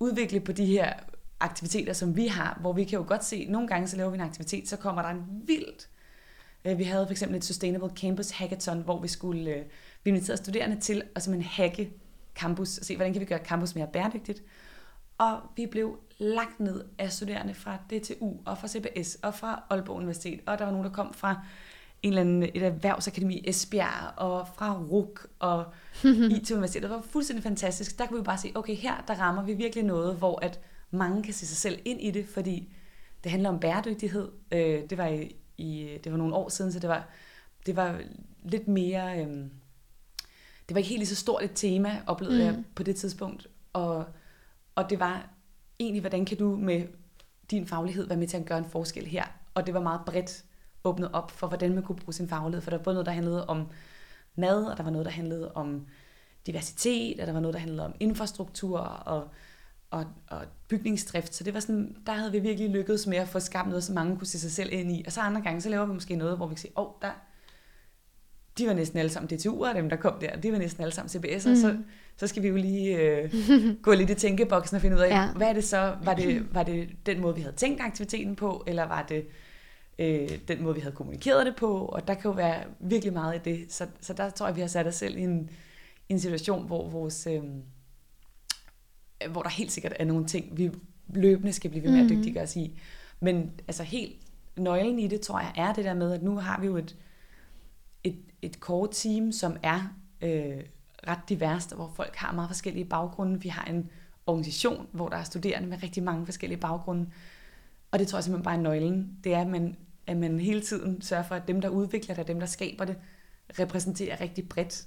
[0.00, 0.92] udvikle på de her
[1.40, 4.14] aktiviteter, som vi har, hvor vi kan jo godt se, nogle gange så laver vi
[4.14, 5.88] en aktivitet, så kommer der en vildt.
[6.64, 9.64] Øh, vi havde for eksempel et Sustainable Campus Hackathon, hvor vi skulle, øh,
[10.04, 11.92] vi inviterede studerende til at simpelthen hacke
[12.34, 14.42] campus, og se, hvordan kan vi gøre campus mere bæredygtigt.
[15.18, 19.96] Og vi blev lagt ned af studerende fra DTU, og fra CBS, og fra Aalborg
[19.96, 21.44] Universitet, og der var nogen, der kom fra
[22.02, 25.64] en eller anden, et erhvervsakademi i Esbjerg, og fra RUK, og
[26.36, 26.82] IT Universitet.
[26.82, 27.98] Det var fuldstændig fantastisk.
[27.98, 30.60] Der kunne vi bare se, okay, her der rammer vi virkelig noget, hvor at
[30.90, 32.72] mange kan se sig selv ind i det, fordi
[33.24, 34.28] det handler om bæredygtighed.
[34.52, 37.08] Øh, det var i, i det var nogle år siden, så det var,
[37.66, 38.00] det var
[38.42, 39.24] lidt mere...
[39.24, 39.44] Øh,
[40.68, 42.44] det var ikke helt lige så stort et tema, oplevede mm.
[42.44, 43.46] jeg på det tidspunkt.
[43.72, 44.04] Og,
[44.74, 45.28] og det var
[45.78, 46.86] egentlig, hvordan kan du med
[47.50, 49.24] din faglighed være med til at gøre en forskel her?
[49.54, 50.44] Og det var meget bredt
[50.84, 52.62] åbnet op for, hvordan man kunne bruge sin faglighed.
[52.62, 53.68] For der var både noget, der handlede om
[54.34, 55.86] mad, og der var noget, der handlede om
[56.46, 59.28] diversitet, og der var noget, der handlede om infrastruktur, og
[59.90, 61.34] og, og bygningsdrift.
[61.34, 63.94] Så det var sådan, der havde vi virkelig lykkedes med at få skabt noget, som
[63.94, 65.02] mange kunne se sig selv ind i.
[65.06, 66.92] Og så andre gange, så laver vi måske noget, hvor vi kan sige, åh, oh,
[67.02, 67.10] der,
[68.58, 71.10] de var næsten alle sammen DTU'er, dem der kom der, de var næsten alle sammen
[71.10, 71.56] CBS'er, mm.
[71.56, 71.76] så,
[72.16, 73.34] så skal vi jo lige øh,
[73.82, 75.32] gå lidt i tænkeboksen og finde ud af, ja.
[75.32, 78.64] hvad er det så, var det, var det den måde, vi havde tænkt aktiviteten på,
[78.66, 79.26] eller var det
[79.98, 83.36] øh, den måde, vi havde kommunikeret det på, og der kan jo være virkelig meget
[83.36, 85.50] i det, så, så der tror jeg, vi har sat os selv i en,
[86.08, 87.26] i en situation, hvor vores...
[87.26, 87.42] Øh,
[89.30, 90.70] hvor der helt sikkert er nogle ting, vi
[91.14, 92.16] løbende skal blive ved med at mhm.
[92.16, 92.80] dygtiggøre os i.
[93.20, 94.16] Men altså helt
[94.56, 96.96] nøglen i det, tror jeg, er det der med, at nu har vi jo et,
[98.04, 100.62] et, et core team, som er øh,
[101.08, 103.40] ret diverst, hvor folk har meget forskellige baggrunde.
[103.40, 103.90] Vi har en
[104.26, 107.10] organisation, hvor der er studerende med rigtig mange forskellige baggrunde.
[107.90, 109.18] Og det tror jeg simpelthen bare er nøglen.
[109.24, 109.76] Det er, at man,
[110.06, 112.96] at man hele tiden sørger for, at dem, der udvikler det, dem, der skaber det,
[113.58, 114.86] repræsenterer rigtig bredt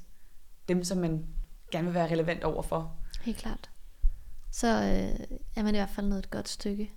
[0.68, 1.26] dem, som man
[1.72, 2.96] gerne vil være relevant overfor.
[3.22, 3.70] Helt klart
[4.54, 6.92] så øh, er man i hvert fald nået et godt stykke.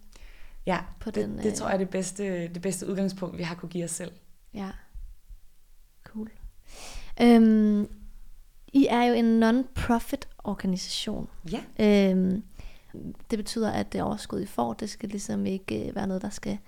[0.66, 3.42] Ja, på det, den, øh, det tror jeg er det bedste, det bedste udgangspunkt, vi
[3.42, 4.12] har kunne give os selv.
[4.54, 4.70] Ja,
[6.04, 6.30] cool.
[7.22, 7.88] Øhm,
[8.72, 11.28] I er jo en non-profit organisation.
[11.52, 11.62] Ja.
[12.10, 12.44] Øhm,
[13.30, 16.30] det betyder, at det overskud, I får, det skal ligesom ikke øh, være noget, der
[16.30, 16.58] skal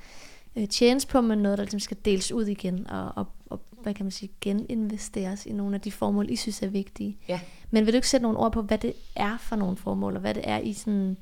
[0.56, 3.94] øh, tjenes på, men noget, der ligesom skal deles ud igen og, og, og hvad
[3.94, 7.18] kan man sige, geninvesteres i nogle af de formål, I synes er vigtige.
[7.28, 7.40] Ja.
[7.70, 10.20] Men vil du ikke sætte nogle ord på, hvad det er for nogle formål, og
[10.20, 11.16] hvad det er i sådan,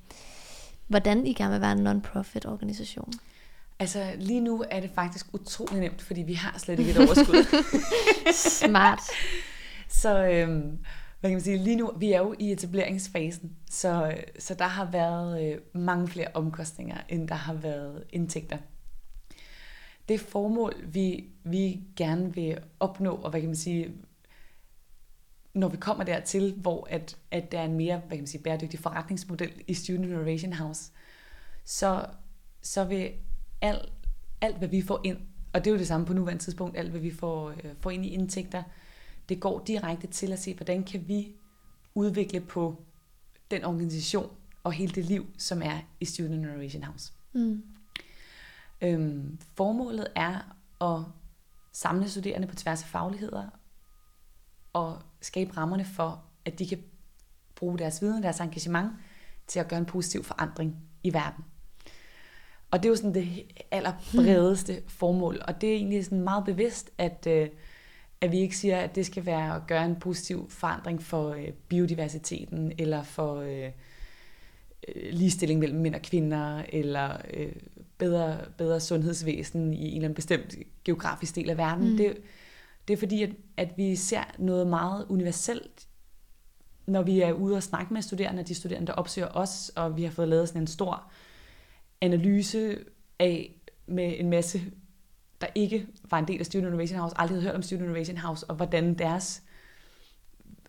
[0.86, 3.12] hvordan I gerne vil være en non-profit organisation?
[3.78, 7.64] Altså lige nu er det faktisk utrolig nemt, fordi vi har slet ikke et overskud.
[8.60, 9.00] Smart.
[10.02, 10.78] Så øhm,
[11.20, 14.90] hvad kan man sige, lige nu, vi er jo i etableringsfasen, så, så der har
[14.90, 18.58] været øh, mange flere omkostninger, end der har været indtægter.
[20.08, 23.92] Det formål, vi, vi gerne vil opnå, og hvad kan man sige,
[25.54, 28.42] når vi kommer dertil, hvor at, at der er en mere hvad kan man sige,
[28.42, 30.90] bæredygtig forretningsmodel i Student Innovation House,
[31.64, 32.06] så,
[32.62, 33.10] så vil
[33.60, 33.92] alt,
[34.40, 35.18] alt, hvad vi får ind,
[35.52, 37.90] og det er jo det samme på nuværende tidspunkt, alt hvad vi får, øh, får
[37.90, 38.62] ind i indtægter,
[39.28, 41.34] det går direkte til at se, hvordan kan vi
[41.94, 42.82] udvikle på
[43.50, 44.30] den organisation
[44.64, 47.12] og hele det liv, som er i Student Innovation House.
[47.32, 47.62] Mm.
[48.80, 51.04] Øhm, formålet er at
[51.72, 53.48] samle studerende på tværs af fagligheder
[54.72, 56.82] og skabe rammerne for, at de kan
[57.54, 58.92] bruge deres viden, deres engagement
[59.46, 61.44] til at gøre en positiv forandring i verden.
[62.70, 66.90] Og det er jo sådan det allerbredeste formål, og det er egentlig sådan meget bevidst,
[66.98, 67.48] at, øh,
[68.20, 71.48] at vi ikke siger, at det skal være at gøre en positiv forandring for øh,
[71.68, 73.70] biodiversiteten, eller for øh,
[75.12, 77.16] ligestilling mellem mænd og kvinder, eller
[77.98, 81.90] bedre, bedre sundhedsvæsen i en eller anden bestemt geografisk del af verden.
[81.90, 81.96] Mm.
[81.96, 82.16] Det,
[82.88, 85.86] det er fordi, at, at vi ser noget meget universelt,
[86.86, 90.02] når vi er ude og snakke med studerende, de studerende, der opsøger os, og vi
[90.02, 91.10] har fået lavet sådan en stor
[92.00, 92.78] analyse
[93.18, 93.52] af
[93.86, 94.60] med en masse,
[95.40, 98.16] der ikke var en del af Student Innovation House, aldrig havde hørt om Student Innovation
[98.16, 99.42] House, og hvordan deres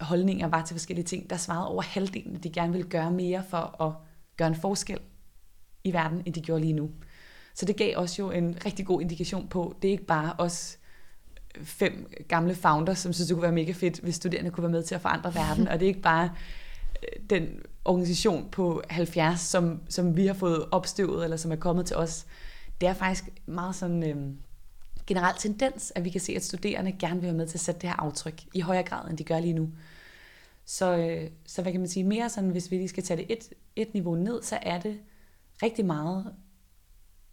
[0.01, 1.29] holdninger var til forskellige ting.
[1.29, 3.93] Der svarede over halvdelen, at de gerne ville gøre mere for at
[4.37, 4.99] gøre en forskel
[5.83, 6.91] i verden, end de gjorde lige nu.
[7.53, 10.79] Så det gav os jo en rigtig god indikation på, det er ikke bare os
[11.63, 14.83] fem gamle founders, som synes, det kunne være mega fedt, hvis studerende kunne være med
[14.83, 16.31] til at forandre verden, og det er ikke bare
[17.03, 17.47] øh, den
[17.85, 22.25] organisation på 70, som, som vi har fået opstøvet, eller som er kommet til os.
[22.81, 24.33] Det er faktisk meget sådan øh,
[25.07, 27.81] generel tendens, at vi kan se, at studerende gerne vil være med til at sætte
[27.81, 29.69] det her aftryk i højere grad, end de gør lige nu.
[30.65, 33.25] Så, øh, så hvad kan man sige, mere sådan, hvis vi lige skal tage det
[33.29, 34.99] et, et niveau ned, så er det
[35.63, 36.33] rigtig meget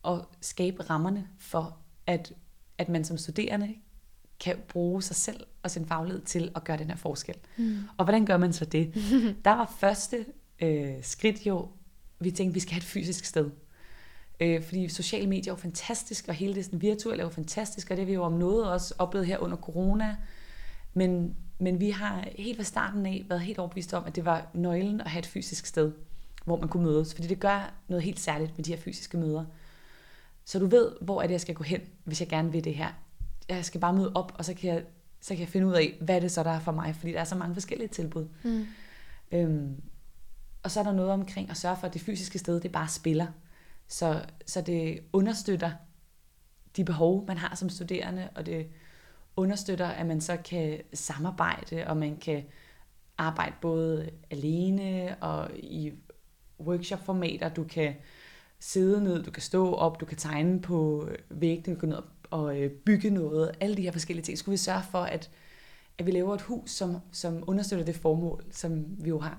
[0.04, 2.32] at skabe rammerne for, at,
[2.78, 3.74] at man som studerende
[4.40, 7.34] kan bruge sig selv og sin faglighed til at gøre den her forskel.
[7.56, 7.78] Mm.
[7.96, 8.94] Og hvordan gør man så det?
[9.44, 10.26] Der var første
[10.62, 11.68] øh, skridt jo,
[12.20, 13.50] vi tænkte, vi skal have et fysisk sted.
[14.40, 17.90] Øh, fordi sociale medier er jo fantastisk, og hele det sådan, virtuelle er jo fantastisk,
[17.90, 20.16] og det har vi jo om noget også oplevet her under corona.
[20.94, 24.46] Men, men vi har helt fra starten af været helt overbevist om, at det var
[24.54, 25.92] nøglen at have et fysisk sted,
[26.44, 27.14] hvor man kunne mødes.
[27.14, 29.44] Fordi det gør noget helt særligt med de her fysiske møder.
[30.44, 32.74] Så du ved, hvor er det, jeg skal gå hen, hvis jeg gerne vil det
[32.74, 32.88] her.
[33.48, 34.82] Jeg skal bare møde op, og så kan jeg,
[35.20, 37.20] så kan jeg finde ud af, hvad det så, der er for mig, fordi der
[37.20, 38.28] er så mange forskellige tilbud.
[38.44, 38.66] Mm.
[39.32, 39.82] Øhm,
[40.62, 42.88] og så er der noget omkring at sørge for, at det fysiske sted, det bare
[42.88, 43.26] spiller.
[43.88, 45.70] Så, så det understøtter
[46.76, 48.66] de behov, man har som studerende, og det
[49.36, 52.44] understøtter, at man så kan samarbejde, og man kan
[53.18, 55.92] arbejde både alene og i
[56.60, 57.48] workshop-formater.
[57.48, 57.94] Du kan
[58.58, 62.60] sidde ned, du kan stå op, du kan tegne på væggene, du kan ned og
[62.60, 63.50] øh, bygge noget.
[63.60, 64.38] Alle de her forskellige ting.
[64.38, 65.30] Skulle vi sørge for, at,
[65.98, 69.38] at vi laver et hus, som, som understøtter det formål, som vi jo har.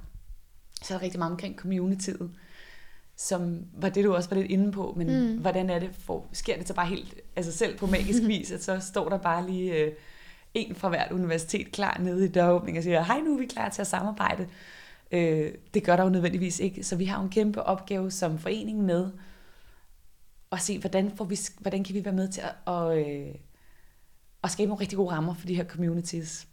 [0.81, 2.31] Så er der rigtig meget omkring communityet,
[3.17, 5.37] som var det, du også var lidt inde på, men mm.
[5.37, 8.63] hvordan er det, for, sker det så bare helt altså selv på magisk vis, at
[8.63, 9.91] så står der bare lige øh,
[10.53, 13.69] en fra hvert universitet klar nede i døråbningen og siger, hej nu er vi klar
[13.69, 14.47] til at samarbejde.
[15.11, 18.39] Øh, det gør der jo nødvendigvis ikke, så vi har jo en kæmpe opgave som
[18.39, 19.11] forening med
[20.51, 23.35] at se, hvordan, får vi, hvordan kan vi være med til at, at, øh,
[24.43, 26.47] at skabe nogle rigtig gode rammer for de her communities,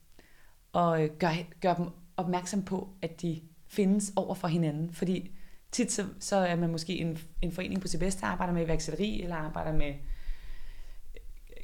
[0.73, 5.31] og øh, gøre gør dem opmærksom på, at de findes over for hinanden, fordi
[5.73, 9.23] tit så, så er man måske en, en forening på sit bedste, arbejder med iværksætteri,
[9.23, 9.95] eller arbejder med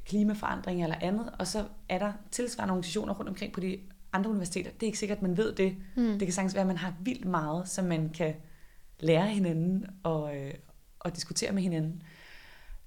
[0.07, 3.79] klimaforandring eller andet, og så er der tilsvarende organisationer rundt omkring på de
[4.13, 4.71] andre universiteter.
[4.71, 5.77] Det er ikke sikkert, at man ved det.
[5.97, 6.19] Mm.
[6.19, 8.35] Det kan sagtens være, at man har vildt meget, som man kan
[9.01, 10.55] lære hinanden og, øh,
[10.99, 12.03] og diskutere med hinanden.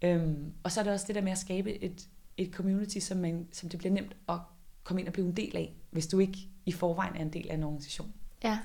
[0.02, 2.08] Øhm, og så er det også det der med at skabe et,
[2.38, 4.40] et community, som, man, som det bliver nemt at
[4.84, 7.50] komme ind og blive en del af, hvis du ikke i forvejen er en del
[7.50, 8.14] af en organisation.
[8.44, 8.60] Ja.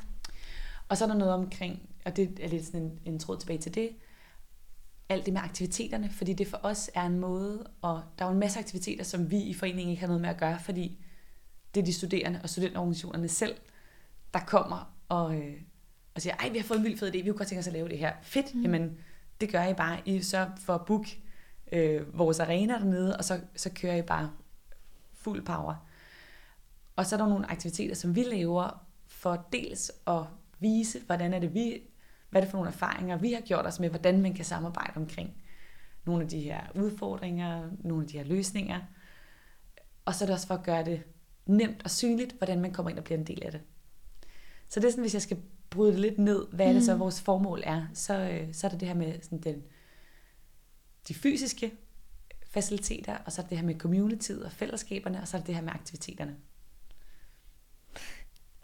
[0.88, 3.59] Og så er der noget omkring, og det er lidt sådan en, en tråd tilbage
[3.59, 3.90] til det,
[5.09, 8.33] alt det med aktiviteterne, fordi det for os er en måde, og der er jo
[8.33, 10.99] en masse aktiviteter, som vi i foreningen ikke har noget med at gøre, fordi
[11.75, 13.57] det er de studerende og studenterorganisationerne selv,
[14.35, 15.61] der kommer og, øh,
[16.14, 17.66] og siger, ej, vi har fået en vild fed idé, vi kunne godt tænke os
[17.66, 18.12] at lave det her.
[18.23, 18.62] Fedt, mm.
[18.62, 18.99] jamen
[19.40, 19.99] det gør I bare.
[20.05, 21.07] I så for at book
[21.73, 24.31] øh, vores arena dernede, og så, så kører I bare
[25.12, 25.87] fuld power.
[26.97, 30.23] Og så er der nogle aktiviteter, som vi laver for dels at
[30.59, 31.81] vise, hvordan er det vi,
[32.31, 34.97] hvad er det for nogle erfaringer, vi har gjort os med, hvordan man kan samarbejde
[34.97, 35.43] omkring
[36.05, 38.81] nogle af de her udfordringer, nogle af de her løsninger.
[40.05, 41.03] Og så er det også for at gøre det
[41.47, 43.61] nemt og synligt, hvordan man kommer ind og bliver en del af det.
[44.69, 45.39] Så det er sådan, hvis jeg skal
[45.71, 47.01] bryde det lidt ned, hvad er det så, mm.
[47.01, 49.62] vores formål er, så, øh, så er det det her med sådan den,
[51.09, 51.73] de fysiske
[52.51, 55.47] faciliteter, og så er det det her med communityet og fællesskaberne, og så er det
[55.47, 56.37] det her med aktiviteterne.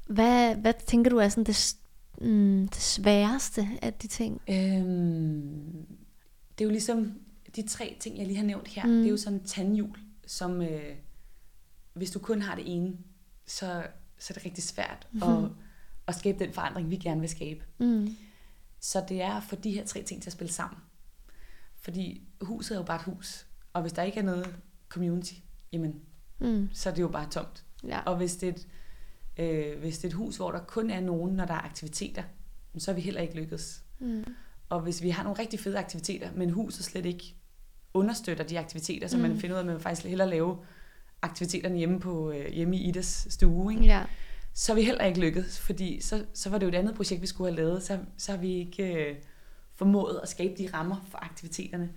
[0.06, 1.76] Hvad, hvad tænker du er sådan det,
[2.20, 4.40] mm, det sværeste af de ting?
[4.48, 5.86] Øhm,
[6.58, 7.20] det er jo ligesom
[7.56, 8.86] de tre ting, jeg lige har nævnt her.
[8.86, 8.92] Mm.
[8.92, 10.96] Det er jo sådan en tandhjul, som øh,
[11.92, 12.96] hvis du kun har det ene,
[13.46, 13.86] så,
[14.18, 15.44] så er det rigtig svært mm-hmm.
[15.44, 15.50] at,
[16.06, 17.64] at skabe den forandring, vi gerne vil skabe.
[17.78, 18.08] Mm.
[18.80, 20.80] Så det er at få de her tre ting til at spille sammen.
[21.76, 23.46] Fordi huset er jo bare et hus.
[23.72, 24.54] Og hvis der ikke er noget
[24.88, 25.34] community,
[25.72, 26.00] jamen,
[26.38, 26.68] mm.
[26.72, 27.64] så er det jo bare tomt.
[27.84, 28.00] Ja.
[28.00, 28.68] Og hvis det, er et,
[29.36, 32.22] øh, hvis det er et hus, hvor der kun er nogen, når der er aktiviteter,
[32.78, 33.82] så er vi heller ikke lykkedes.
[33.98, 34.24] Mm.
[34.68, 37.34] Og hvis vi har nogle rigtig fede aktiviteter, men huset slet ikke
[37.94, 39.22] understøtter de aktiviteter, så mm.
[39.22, 40.58] man finder ud af, at man faktisk hellere lave
[41.22, 43.84] aktiviteterne hjemme, på, øh, hjemme i Idas stue, ikke?
[43.84, 44.02] Ja.
[44.52, 47.22] så er vi heller ikke lykkedes, fordi så, så var det jo et andet projekt,
[47.22, 49.16] vi skulle have lavet, så, så har vi ikke øh,
[49.74, 51.92] formået at skabe de rammer for aktiviteterne.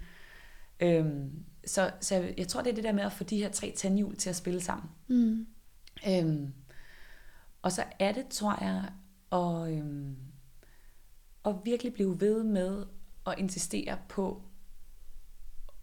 [0.79, 1.31] Øhm,
[1.65, 4.15] så, så jeg tror, det er det der med at få de her tre tandhjul
[4.15, 4.89] til at spille sammen.
[5.07, 5.45] Mm.
[6.09, 6.53] Øhm,
[7.65, 8.83] og så er det, tror jeg,
[9.31, 10.15] at, øhm,
[11.45, 12.85] at virkelig blive ved med
[13.27, 14.41] at insistere på,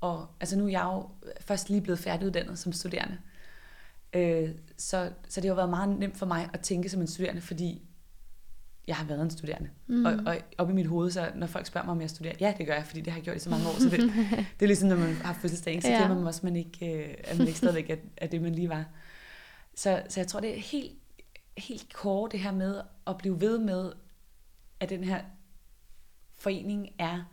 [0.01, 1.09] og altså nu er jeg jo
[1.40, 3.18] først lige blevet færdiguddannet som studerende,
[4.12, 7.40] øh, så, så det har været meget nemt for mig at tænke som en studerende,
[7.40, 7.83] fordi
[8.87, 9.71] jeg har været en studerende.
[9.87, 10.05] Mm.
[10.05, 12.55] Og, og op i mit hoved, så når folk spørger mig, om jeg studerer, ja,
[12.59, 13.81] det gør jeg, fordi det har jeg gjort i så mange år.
[13.81, 14.01] Så det,
[14.61, 15.97] det er ligesom, når man har fødselsdag, så ja.
[15.97, 18.68] glemmer man også, man ikke, øh, at man ikke stadigvæk er, er det, man lige
[18.68, 18.85] var.
[19.75, 20.92] Så, så jeg tror, det er helt,
[21.58, 23.92] helt kort det her med at blive ved med,
[24.80, 25.24] at den her
[26.32, 27.24] forening er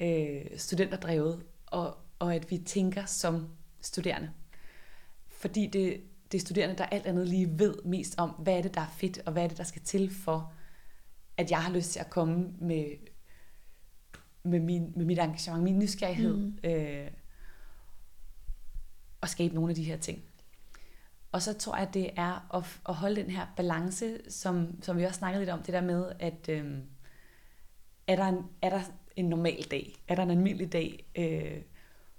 [0.00, 3.48] øh, studenterdrevet, og, og at vi tænker som
[3.80, 4.30] studerende.
[5.28, 6.00] Fordi det,
[6.32, 8.90] det er studerende, der alt andet lige ved mest om, hvad er det, der er
[8.96, 10.52] fedt, og hvad er det, der skal til for,
[11.36, 12.86] at jeg har lyst til at komme med,
[14.42, 16.58] med, min, med mit engagement, min nysgerrighed, mm.
[16.64, 17.10] øh,
[19.20, 20.22] og skabe nogle af de her ting.
[21.32, 24.98] Og så tror jeg, at det er at, at holde den her balance, som, som
[24.98, 26.78] vi også snakkede lidt om, det der med, at øh,
[28.06, 28.80] er, der en, er der
[29.16, 30.04] en normal dag?
[30.08, 31.10] Er der en almindelig dag?
[31.16, 31.62] Øh,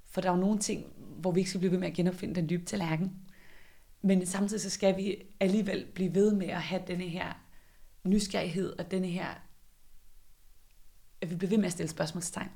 [0.05, 2.35] for der er jo nogle ting, hvor vi ikke skal blive ved med at genopfinde
[2.35, 3.11] den dybe tallerken.
[4.01, 7.33] Men samtidig så skal vi alligevel blive ved med at have denne her
[8.03, 9.27] nysgerrighed og denne her,
[11.21, 12.49] at vi bliver ved med at stille spørgsmålstegn.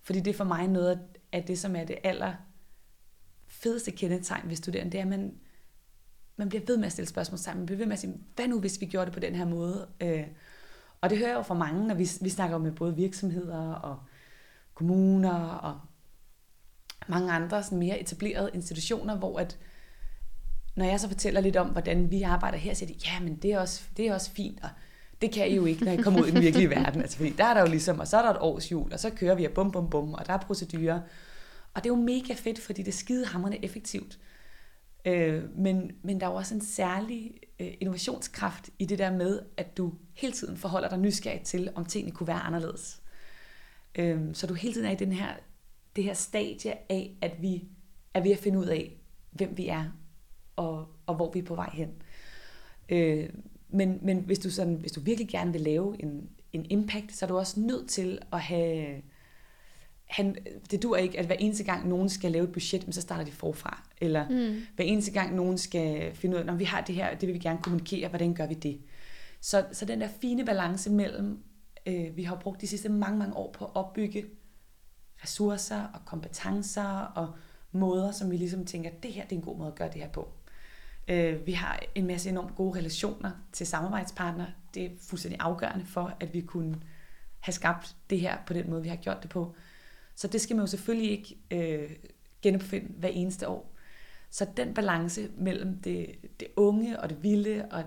[0.00, 1.00] Fordi det er for mig noget
[1.32, 2.34] af det, som er det aller
[3.46, 5.40] fedeste kendetegn ved studerende, det er, at man,
[6.42, 7.56] man bliver ved med at stille spørgsmålstegn.
[7.56, 9.44] Man bliver ved med at sige, hvad nu hvis vi gjorde det på den her
[9.44, 9.88] måde?
[10.00, 10.24] Øh,
[11.00, 13.98] og det hører jeg jo fra mange, når vi, vi snakker med både virksomheder og
[14.74, 15.80] kommuner og
[17.08, 19.58] mange andre sådan mere etablerede institutioner, hvor at,
[20.76, 23.36] når jeg så fortæller lidt om, hvordan vi arbejder her, så siger de, ja, men
[23.36, 24.68] det er også, det er også fint, og
[25.20, 27.02] det kan I jo ikke, når I kommer ud i den virkelige verden.
[27.02, 29.00] Altså, fordi der er der jo ligesom, og så er der et års jul, og
[29.00, 31.00] så kører vi, og bum, bum, bum, og der er procedurer.
[31.74, 34.18] Og det er jo mega fedt, fordi det er skidehamrende effektivt.
[35.04, 39.40] Øh, men, men der er jo også en særlig øh, innovationskraft i det der med,
[39.56, 43.02] at du hele tiden forholder dig nysgerrig til, om tingene kunne være anderledes.
[43.94, 45.34] Øh, så du hele tiden er i den her,
[45.96, 47.64] det her stadie af, at vi
[48.14, 48.96] er ved at finde ud af,
[49.30, 49.84] hvem vi er,
[50.56, 51.90] og, og hvor vi er på vej hen.
[52.88, 53.28] Øh,
[53.68, 57.24] men men hvis, du sådan, hvis du virkelig gerne vil lave en, en impact, så
[57.24, 59.02] er du også nødt til at have
[60.12, 60.36] han,
[60.70, 63.32] det dur ikke, at hver eneste gang nogen skal lave et budget, så starter de
[63.32, 63.82] forfra.
[64.00, 64.62] Eller mm.
[64.76, 67.34] hver eneste gang nogen skal finde ud af, når vi har det her, det vil
[67.34, 68.80] vi gerne kommunikere, hvordan gør vi det?
[69.40, 71.42] Så, så den der fine balance mellem,
[71.86, 74.24] øh, vi har brugt de sidste mange, mange år på at opbygge
[75.22, 77.34] ressourcer og kompetencer og
[77.72, 80.00] måder, som vi ligesom tænker, det her det er en god måde at gøre det
[80.00, 80.28] her på.
[81.08, 84.48] Øh, vi har en masse enormt gode relationer til samarbejdspartnere.
[84.74, 86.80] Det er fuldstændig afgørende for, at vi kunne
[87.40, 89.54] have skabt det her på den måde, vi har gjort det på.
[90.14, 91.90] Så det skal man jo selvfølgelig ikke øh,
[92.42, 93.72] genopfinde hver eneste år.
[94.30, 97.84] Så den balance mellem det, det unge og det vilde, og,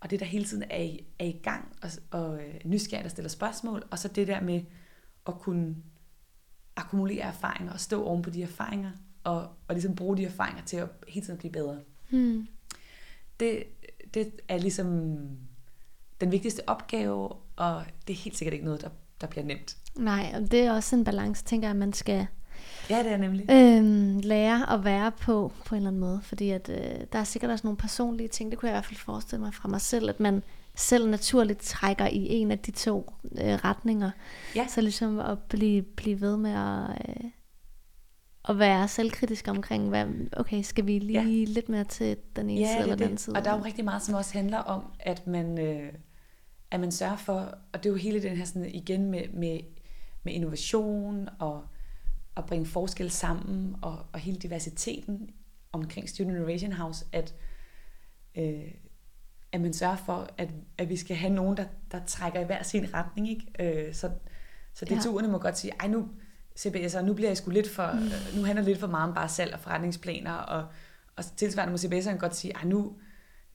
[0.00, 3.10] og det, der hele tiden er i, er i gang, og, og øh, nysgerrigt og
[3.10, 4.62] stiller spørgsmål, og så det der med
[5.26, 5.76] at kunne
[6.76, 8.90] akkumulere erfaringer og stå oven på de erfaringer,
[9.24, 11.80] og, og ligesom bruge de erfaringer til at hele tiden blive bedre.
[12.10, 12.48] Hmm.
[13.40, 13.64] Det,
[14.14, 15.18] det er ligesom
[16.20, 18.90] den vigtigste opgave, og det er helt sikkert ikke noget, der,
[19.20, 19.76] der bliver nemt.
[19.96, 22.26] Nej, og det er også en balance, tænker jeg, at man skal
[22.90, 23.50] ja, det er nemlig.
[23.50, 26.20] Øhm, lære at være på, på en eller anden måde.
[26.22, 28.84] Fordi at, øh, der er sikkert også nogle personlige ting, det kunne jeg i hvert
[28.84, 30.42] fald forestille mig fra mig selv, at man
[30.74, 34.10] selv naturligt trækker i en af de to øh, retninger.
[34.56, 34.66] Ja.
[34.68, 37.30] Så ligesom at blive, blive ved med at, øh,
[38.48, 40.06] at være selvkritisk omkring, hvad,
[40.36, 41.44] okay, skal vi lige ja.
[41.44, 43.36] lidt mere til den ene ja, side eller den anden side?
[43.36, 45.58] Og der er jo rigtig meget, som også handler om, at man...
[45.58, 45.92] Øh,
[46.74, 49.60] at man sørger for, og det er jo hele den her sådan igen med, med,
[50.22, 51.64] med innovation og
[52.36, 55.30] at bringe forskel sammen og, og hele diversiteten
[55.72, 57.34] omkring Student Innovation House, at,
[58.38, 58.74] øh,
[59.52, 62.62] at man sørger for, at, at vi skal have nogen, der, der trækker i hver
[62.62, 63.30] sin retning.
[63.30, 63.86] Ikke?
[63.86, 64.10] Øh, så,
[64.74, 65.28] så det ja.
[65.28, 66.08] må godt sige, ej nu,
[66.58, 68.38] CBS'er, nu bliver jeg sgu lidt for, mm.
[68.38, 70.66] nu handler det lidt for meget om bare salg og forretningsplaner, og,
[71.16, 72.96] og tilsvarende må CBS'eren godt sige, ej nu,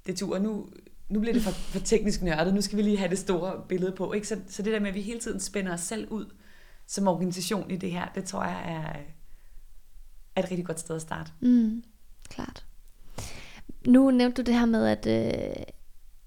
[0.06, 0.70] det tur, nu,
[1.10, 3.92] nu bliver det for, for teknisk nørdet, nu skal vi lige have det store billede
[3.92, 4.14] på.
[4.14, 4.28] Ikke?
[4.28, 6.26] Så, så det der med, at vi hele tiden spænder os selv ud
[6.88, 9.00] som organisation i det her, det tror jeg er,
[10.36, 11.32] er et rigtig godt sted at starte.
[11.40, 11.84] Mm,
[12.30, 12.66] klart.
[13.88, 15.64] Nu nævnte du det her med, at, øh,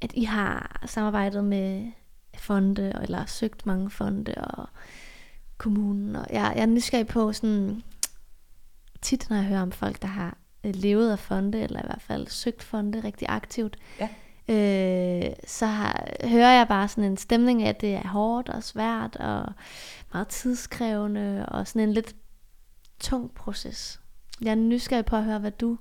[0.00, 1.92] at I har samarbejdet med
[2.38, 4.68] fonde, eller søgt mange fonde, og
[5.58, 7.82] kommunen, og jeg, jeg er nysgerrig på sådan,
[9.02, 12.02] tit når jeg hører om folk, der har øh, levet af fonde, eller i hvert
[12.02, 14.08] fald søgt fonde rigtig aktivt, ja
[14.48, 18.62] øh, så har, hører jeg bare sådan en stemning af, at det er hårdt og
[18.62, 19.52] svært, og
[20.12, 22.16] meget tidskrævende, og sådan en lidt
[23.00, 24.00] tung proces.
[24.42, 25.78] Jeg er nysgerrig på at høre, hvad du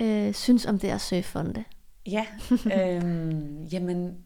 [0.00, 1.64] øh, synes om det at søge fonde.
[2.06, 4.24] Ja, øh, jamen,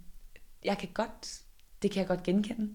[0.64, 1.41] jeg kan godt,
[1.82, 2.74] det kan jeg godt genkende.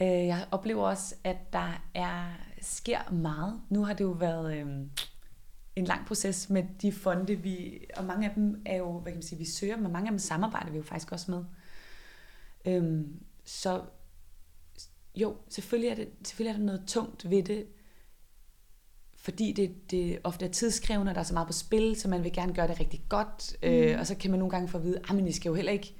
[0.00, 2.24] Øh, jeg oplever også, at der er
[2.60, 3.60] sker meget.
[3.70, 4.66] Nu har det jo været øh,
[5.76, 9.16] en lang proces med de fonde, vi, og mange af dem er jo, hvad kan
[9.16, 11.44] man sige, vi søger, men mange af dem samarbejder vi jo faktisk også med.
[12.64, 13.04] Øh,
[13.44, 13.82] så
[15.14, 17.66] jo, selvfølgelig er, det, selvfølgelig er der noget tungt ved det,
[19.16, 22.24] fordi det, det ofte er tidskrævende, og der er så meget på spil, så man
[22.24, 23.68] vil gerne gøre det rigtig godt, mm.
[23.68, 25.54] øh, og så kan man nogle gange få at vide, at ah, I skal jo
[25.54, 25.94] heller ikke,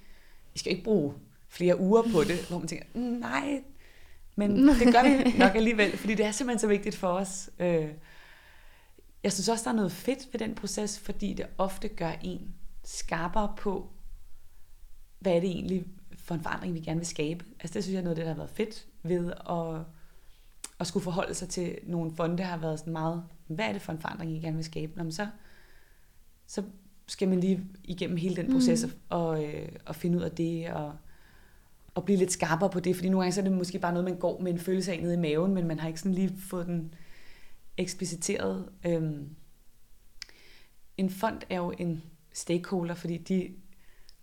[0.54, 1.14] I skal ikke bruge
[1.48, 3.62] flere uger på det, hvor man tænker, mm, nej,
[4.36, 7.50] men det gør vi nok alligevel, fordi det er simpelthen så vigtigt for os.
[7.58, 7.88] Øh,
[9.24, 12.54] jeg synes også, der er noget fedt ved den proces, fordi det ofte gør en
[12.84, 13.90] skarpere på,
[15.18, 15.84] hvad er det egentlig
[16.18, 17.44] for en forandring, vi gerne vil skabe.
[17.60, 19.84] Altså det synes jeg er noget af det, der har været fedt ved at,
[20.80, 23.82] at skulle forholde sig til nogle fonde, der har været sådan meget, hvad er det
[23.82, 25.04] for en forandring, I gerne vil skabe?
[25.04, 25.26] Nå, så,
[26.46, 26.62] så
[27.06, 28.92] skal man lige igennem hele den proces mm.
[29.08, 30.94] og, øh, og finde ud af det, og
[31.96, 34.04] at blive lidt skarpere på det, fordi nogle gange så er det måske bare noget,
[34.04, 36.36] man går med en følelse af nede i maven, men man har ikke sådan lige
[36.38, 36.94] fået den
[37.76, 38.68] ekspliciteret.
[38.86, 39.36] Øhm,
[40.96, 42.02] en fond er jo en
[42.32, 43.54] stakeholder, fordi de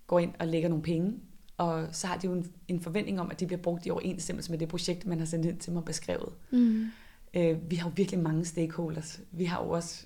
[0.08, 1.20] går ind og lægger nogle penge,
[1.58, 4.52] og så har de jo en, en forventning om, at de bliver brugt i overensstemmelse
[4.52, 6.34] med det projekt, man har sendt ind til mig beskrevet.
[6.52, 6.88] Mm.
[7.34, 9.22] Øh, vi har jo virkelig mange stakeholders.
[9.32, 10.06] Vi har jo også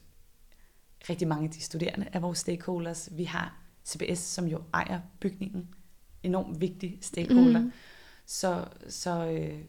[1.09, 3.09] rigtig mange af de studerende af vores stakeholders.
[3.11, 5.69] Vi har CBS, som jo ejer bygningen
[6.23, 7.59] enormt vigtig stakeholder.
[7.59, 7.71] Mm.
[8.25, 9.61] Så, så øh,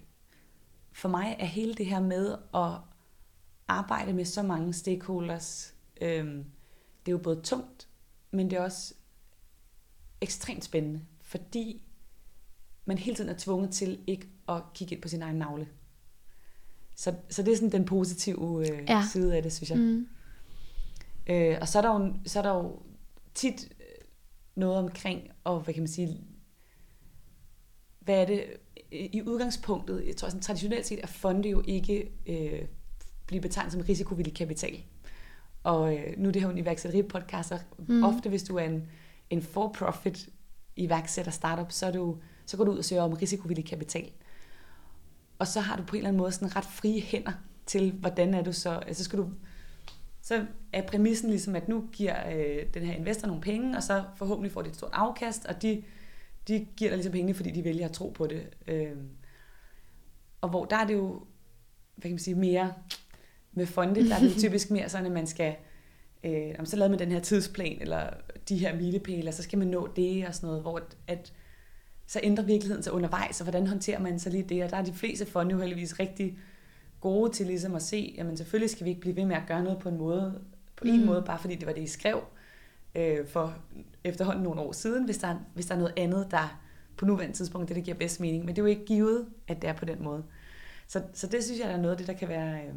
[0.93, 2.96] for mig er hele det her med at
[3.69, 6.27] arbejde med så mange stakeholders, øh,
[7.07, 7.89] det er jo både tungt,
[8.31, 8.95] men det er også
[10.21, 11.83] ekstremt spændende, fordi
[12.85, 15.69] man hele tiden er tvunget til ikke at kigge ind på sin egen navle.
[16.95, 19.03] Så, så det er sådan den positive øh, ja.
[19.13, 19.79] side af det, synes jeg.
[19.79, 20.09] Mm.
[21.27, 22.83] Øh, og så er, der jo, så er der jo
[23.35, 23.73] tit
[24.55, 26.25] noget omkring, og hvad kan man sige,
[28.01, 28.45] hvad er det
[28.91, 32.69] i udgangspunktet, jeg tror sådan traditionelt set, at fonde jo ikke øh,
[33.27, 34.85] bliver betegnet som risikovillig kapital.
[35.63, 38.05] Og øh, nu er det her en iværksætteri-podcast, og mm.
[38.05, 38.89] ofte hvis du er en,
[39.31, 40.29] en for-profit
[40.77, 44.11] iværksætter startup, så, er du, så går du ud og søger om risikovillig kapital.
[45.39, 47.33] Og så har du på en eller anden måde sådan ret frie hænder
[47.67, 49.31] til, hvordan er du så, altså skal du,
[50.23, 54.05] så er præmissen ligesom, at nu giver øh, den her investor nogle penge, og så
[54.17, 55.83] forhåbentlig får de et stort afkast, og de
[56.49, 58.49] de giver dig ligesom penge, fordi de vælger at tro på det.
[58.67, 58.97] Øh,
[60.41, 61.27] og hvor der er det jo,
[61.97, 62.75] hvad kan man sige, mere
[63.57, 65.55] med fonde, der er det typisk mere sådan, at man skal,
[66.25, 68.11] øh, om så lavet med den her tidsplan, eller
[68.49, 71.33] de her milepæle, så skal man nå det og sådan noget, hvor at, at
[72.07, 74.85] så ændrer virkeligheden sig undervejs, og hvordan håndterer man så lige det, og der er
[74.85, 76.39] de fleste fonde jo heldigvis rigtig
[77.01, 79.65] gode til ligesom at se, jamen selvfølgelig skal vi ikke blive ved med at gøre
[79.65, 80.41] noget på en måde,
[80.77, 81.07] på en mm.
[81.07, 82.21] måde, bare fordi det var det, I skrev,
[82.95, 83.57] øh, for
[84.05, 86.61] efterhånden nogle år siden, hvis der, hvis der er noget andet, der
[86.97, 88.45] på nuværende tidspunkt det, der giver bedst mening.
[88.45, 90.25] Men det er jo ikke givet, at det er på den måde.
[90.87, 92.75] Så, så det synes jeg, der er noget af det, der kan være øh,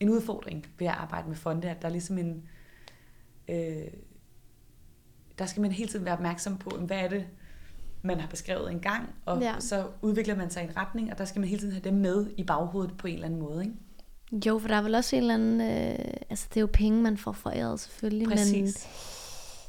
[0.00, 2.48] en udfordring ved at arbejde med fonde, at der er ligesom en...
[3.48, 3.86] Øh,
[5.38, 7.26] der skal man hele tiden være opmærksom på, hvad er det,
[8.02, 9.54] man har beskrevet en gang, og ja.
[9.58, 11.94] så udvikler man sig i en retning, og der skal man hele tiden have dem
[11.94, 13.64] med i baghovedet på en eller anden måde.
[13.64, 14.48] Ikke?
[14.48, 15.60] Jo, for der er vel også en eller anden...
[15.60, 18.54] Øh, altså, det er jo penge, man får foræret selvfølgelig, Præcis.
[18.54, 18.66] men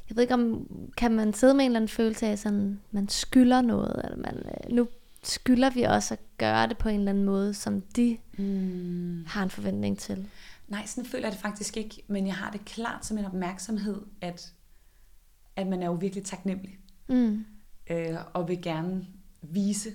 [0.10, 0.68] jeg ved ikke om,
[0.98, 4.38] kan man sidde med en eller anden følelse af, sådan, man skylder noget, eller man,
[4.38, 4.88] øh, nu
[5.24, 9.26] skylder vi også at gøre det på en eller anden måde, som de mm.
[9.28, 10.28] har en forventning til.
[10.68, 14.02] Nej, sådan føler jeg det faktisk ikke, men jeg har det klart som en opmærksomhed,
[14.22, 14.54] at,
[15.56, 16.78] at man er jo virkelig taknemmelig.
[17.10, 17.46] Mm.
[17.90, 19.08] øh, og vil gerne
[19.42, 19.90] vise,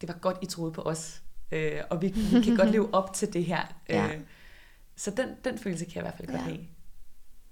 [0.00, 3.14] det var godt, I troede på os, øh, og vi, vi kan godt leve op
[3.14, 3.60] til det her.
[3.88, 4.14] Ja.
[4.14, 4.20] Øh,
[4.96, 6.50] så den, den følelse kan jeg i hvert fald godt ja.
[6.50, 6.66] lide.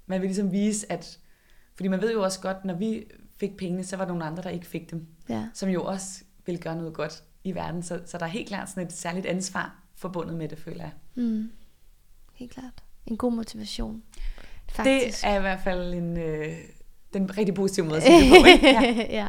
[0.06, 1.18] Man vil ligesom vise, at,
[1.74, 3.04] fordi man ved jo også godt, når vi
[3.36, 5.48] fik pengene, så var der nogle andre, der ikke fik dem, ja.
[5.54, 7.82] som jo også vil gøre noget godt i verden.
[7.82, 10.92] Så, så der er helt klart sådan et særligt ansvar forbundet med det, føler jeg.
[11.14, 11.50] Mm.
[12.32, 12.82] Helt klart.
[13.06, 14.02] En god motivation.
[14.68, 15.22] Faktisk.
[15.22, 16.56] Det er i hvert fald en, øh,
[17.12, 18.46] den rigtig positive måde at sige det på.
[18.46, 18.68] Ikke?
[18.80, 19.06] Ja.
[19.08, 19.28] ja,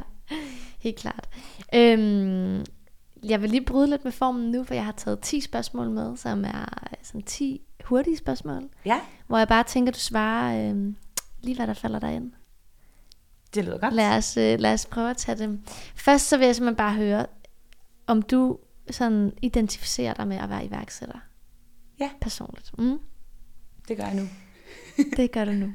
[0.79, 1.29] helt klart.
[1.75, 2.65] Øhm,
[3.23, 6.17] jeg vil lige bryde lidt med formen nu, for jeg har taget 10 spørgsmål med,
[6.17, 8.69] som er sådan 10 hurtige spørgsmål.
[8.85, 9.01] Ja.
[9.27, 10.93] Hvor jeg bare tænker, du svarer øh,
[11.41, 12.31] lige, hvad der falder dig ind.
[13.55, 13.93] Det lyder godt.
[13.93, 15.63] Lad os, øh, lad os prøve at tage dem.
[15.95, 17.25] Først så vil jeg simpelthen bare høre,
[18.07, 18.59] om du
[18.91, 21.19] sådan identificerer dig med at være iværksætter.
[21.99, 22.09] Ja.
[22.21, 22.77] Personligt.
[22.77, 22.99] Mm.
[23.87, 24.27] Det gør jeg nu.
[25.17, 25.73] det gør du nu.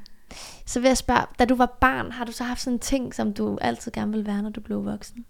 [0.66, 3.14] Så vil jeg spørge, da du var barn, har du så haft sådan en ting,
[3.14, 5.26] som du altid gerne vil være, når du blev voksen?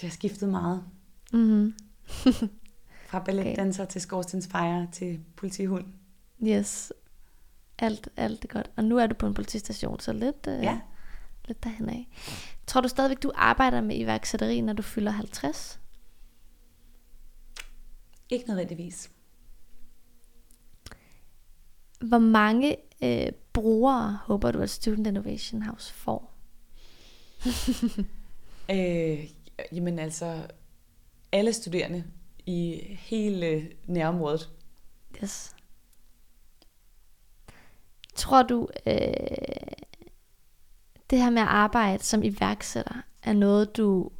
[0.00, 0.82] Det har skiftet meget.
[1.32, 1.74] Mm-hmm.
[3.06, 3.90] Fra balletdanser okay.
[3.90, 5.84] til skorstensfejre til politihund.
[6.46, 6.92] Yes.
[7.78, 8.70] Alt, alt er godt.
[8.76, 10.80] Og nu er du på en politistation, så lidt, øh, ja.
[11.48, 12.08] lidt derhen af.
[12.66, 15.80] Tror du stadigvæk, du arbejder med iværksætteri, når du fylder 50?
[18.30, 19.10] Ikke nødvendigvis.
[22.00, 26.34] Hvor mange øh, brugere håber du, at Student Innovation House får?
[28.74, 29.30] øh,
[29.72, 30.46] jamen altså,
[31.32, 32.04] alle studerende
[32.46, 34.50] i hele nærområdet.
[35.22, 35.54] Yes.
[38.18, 38.94] Tror du, øh,
[41.10, 44.10] det her med at arbejde som iværksætter, er noget, du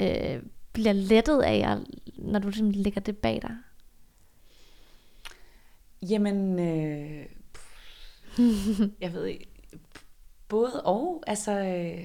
[0.00, 0.42] øh,
[0.72, 1.78] bliver lettet af,
[2.18, 3.56] når du ligesom lægger det bag dig?
[6.02, 7.26] Jamen, øh,
[9.00, 9.48] jeg ved ikke,
[10.48, 12.04] både og, altså, øh,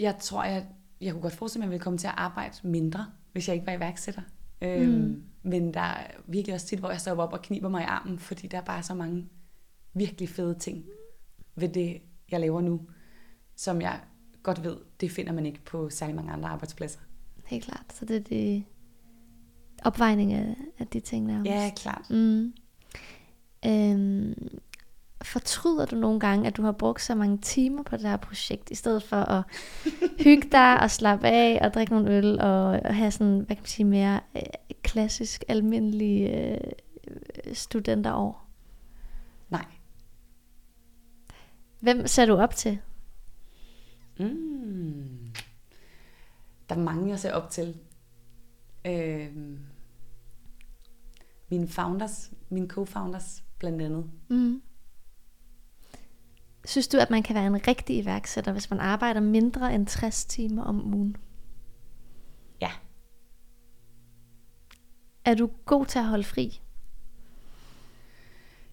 [0.00, 0.66] jeg tror, jeg,
[1.00, 3.54] jeg kunne godt forestille mig, at jeg ville komme til at arbejde mindre, hvis jeg
[3.54, 4.22] ikke var iværksætter.
[4.62, 5.22] Øhm, mm.
[5.42, 8.18] Men der er virkelig også tit, hvor jeg står op og kniber mig i armen,
[8.18, 9.28] fordi der er bare så mange
[9.94, 10.84] virkelig fede ting
[11.54, 12.80] ved det, jeg laver nu,
[13.56, 14.00] som jeg
[14.42, 17.00] godt ved, det finder man ikke på særlig mange andre arbejdspladser.
[17.46, 17.84] Helt klart.
[17.92, 18.64] Så det er det
[19.84, 21.50] opvejning af, af de ting nærmest.
[21.50, 22.10] Ja, klart.
[22.10, 22.52] Mm.
[23.66, 24.58] Øhm,
[25.22, 28.70] fortryder du nogle gange, at du har brugt så mange timer på det her projekt,
[28.70, 29.44] i stedet for at
[30.24, 33.66] hygge dig og slappe af og drikke nogle øl og have sådan, hvad kan man
[33.66, 34.42] sige, mere øh,
[34.82, 36.58] klassisk, almindelig øh,
[37.54, 38.46] studenterår?
[39.50, 39.64] Nej.
[41.80, 42.78] Hvem ser du op til?
[44.18, 45.32] Mm.
[46.68, 47.76] Der er mange, jeg ser op til.
[48.86, 49.36] Øh,
[51.48, 54.10] mine founders, mine co-founders blandt andet.
[54.28, 54.62] Mm.
[56.66, 60.24] Synes du, at man kan være en rigtig iværksætter, hvis man arbejder mindre end 60
[60.24, 61.16] timer om ugen?
[62.60, 62.70] Ja.
[65.24, 66.60] Er du god til at holde fri?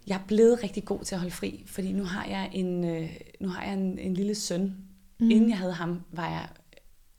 [0.08, 3.10] Jeg er blevet rigtig god til at holde fri, fordi nu har jeg en, øh,
[3.42, 4.76] nu har jeg en, en lille søn.
[5.20, 5.30] Mm.
[5.32, 6.50] Inden jeg havde ham, var jeg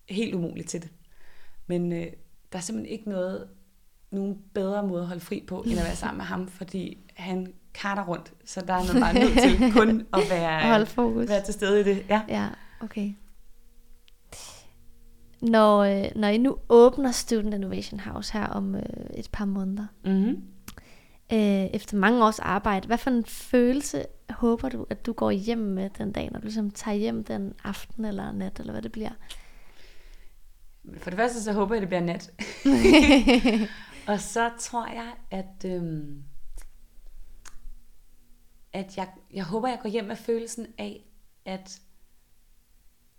[0.08, 0.90] helt umulig til det.
[1.66, 2.06] Men øh,
[2.52, 3.48] der er simpelthen ikke noget,
[4.10, 7.54] nogen bedre måde at holde fri på, end at være sammen med ham, fordi han
[7.74, 11.28] karter rundt, så der er man bare nødt til kun at være, Hold fokus.
[11.28, 12.06] være til stede i det.
[12.08, 12.48] Ja, ja
[12.80, 13.12] okay.
[15.42, 18.82] Når, øh, når I nu åbner Student Innovation House her om øh,
[19.14, 20.42] et par måneder, mm-hmm.
[21.32, 25.58] øh, efter mange års arbejde, hvad for en følelse håber du, at du går hjem
[25.58, 28.92] med den dag, når du ligesom tager hjem den aften eller nat, eller hvad det
[28.92, 29.10] bliver?
[30.98, 32.30] For det første så håber jeg, at det bliver nat.
[34.12, 35.70] og så tror jeg, at...
[35.70, 36.24] Øhm,
[38.74, 41.04] at jeg, jeg håber, jeg går hjem med følelsen af,
[41.44, 41.80] at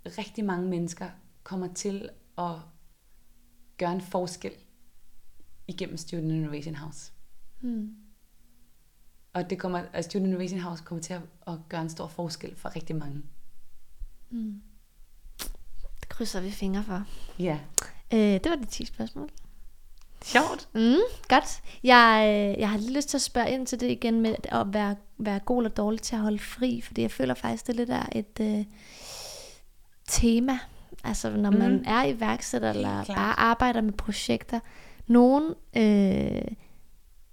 [0.05, 1.09] rigtig mange mennesker
[1.43, 2.55] kommer til at
[3.77, 4.53] gøre en forskel
[5.67, 7.11] igennem Student Innovation House.
[7.59, 7.95] Hmm.
[9.33, 12.55] Og det kommer, at Student Innovation House kommer til at, at gøre en stor forskel
[12.55, 13.21] for rigtig mange.
[14.29, 14.61] Hmm.
[15.99, 17.03] Det krydser vi fingre for.
[17.39, 17.59] Ja.
[18.13, 19.29] Øh, det var de 10 spørgsmål.
[20.23, 20.69] Sjovt.
[20.73, 20.97] Mm,
[21.27, 21.61] godt.
[21.83, 24.73] Jeg, øh, jeg har lige lyst til at spørge ind til det igen med at
[24.73, 27.89] være, være god eller dårlig til at holde fri, fordi jeg føler faktisk, det lidt
[27.89, 28.65] er et uh,
[30.07, 30.59] tema.
[31.03, 31.83] Altså når man mm.
[31.87, 34.59] er iværksætter eller bare arbejder med projekter.
[35.07, 35.43] Nogen
[35.77, 36.41] øh,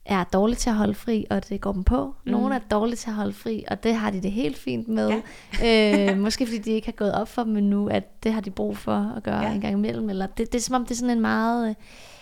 [0.05, 2.15] er dårlige til at holde fri, og det går dem på.
[2.25, 2.33] Mm.
[2.33, 5.23] Nogle er dårlige til at holde fri, og det har de det helt fint med.
[5.61, 6.11] Ja.
[6.11, 8.51] øh, måske fordi de ikke har gået op for dem endnu, at det har de
[8.51, 9.53] brug for at gøre ja.
[9.53, 10.11] en gang imellem.
[10.11, 11.69] Eller det, det er som om, det er sådan en meget...
[11.69, 11.75] Øh,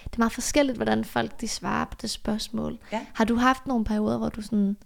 [0.04, 2.78] det er meget forskelligt, hvordan folk de svarer på det spørgsmål.
[2.92, 3.00] Ja.
[3.14, 4.76] Har du haft nogle perioder, hvor du sådan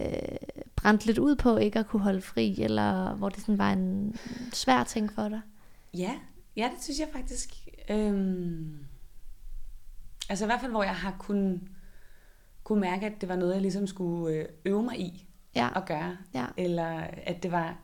[0.00, 0.38] øh,
[0.76, 4.16] brændt lidt ud på ikke at kunne holde fri, eller hvor det sådan var en
[4.52, 5.40] svær ting for dig?
[5.94, 6.14] Ja,
[6.56, 7.68] ja det synes jeg faktisk.
[7.90, 8.78] Øhm,
[10.28, 11.60] altså i hvert fald, hvor jeg har kunnet
[12.64, 15.68] kunne mærke, at det var noget, jeg ligesom skulle øh, øve mig i ja.
[15.76, 16.16] at gøre.
[16.34, 16.46] Ja.
[16.56, 17.78] Eller at det var,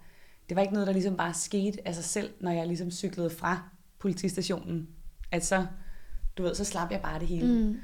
[0.49, 3.31] det var ikke noget, der ligesom bare skete af sig selv, når jeg ligesom cyklede
[3.31, 4.89] fra politistationen.
[5.31, 5.67] At så,
[6.39, 7.65] du ved, så slap jeg bare det hele.
[7.65, 7.81] Mm.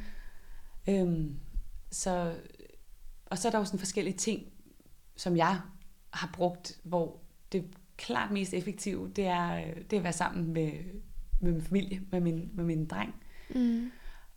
[0.89, 1.37] Øhm,
[1.91, 2.35] så,
[3.27, 4.43] og så er der jo sådan forskellige ting,
[5.17, 5.61] som jeg
[6.11, 7.21] har brugt, hvor
[7.53, 7.65] det
[7.97, 10.73] klart mest effektive, det er, det er at være sammen med,
[11.41, 13.15] med min familie, med min, med min dreng.
[13.55, 13.91] Mm.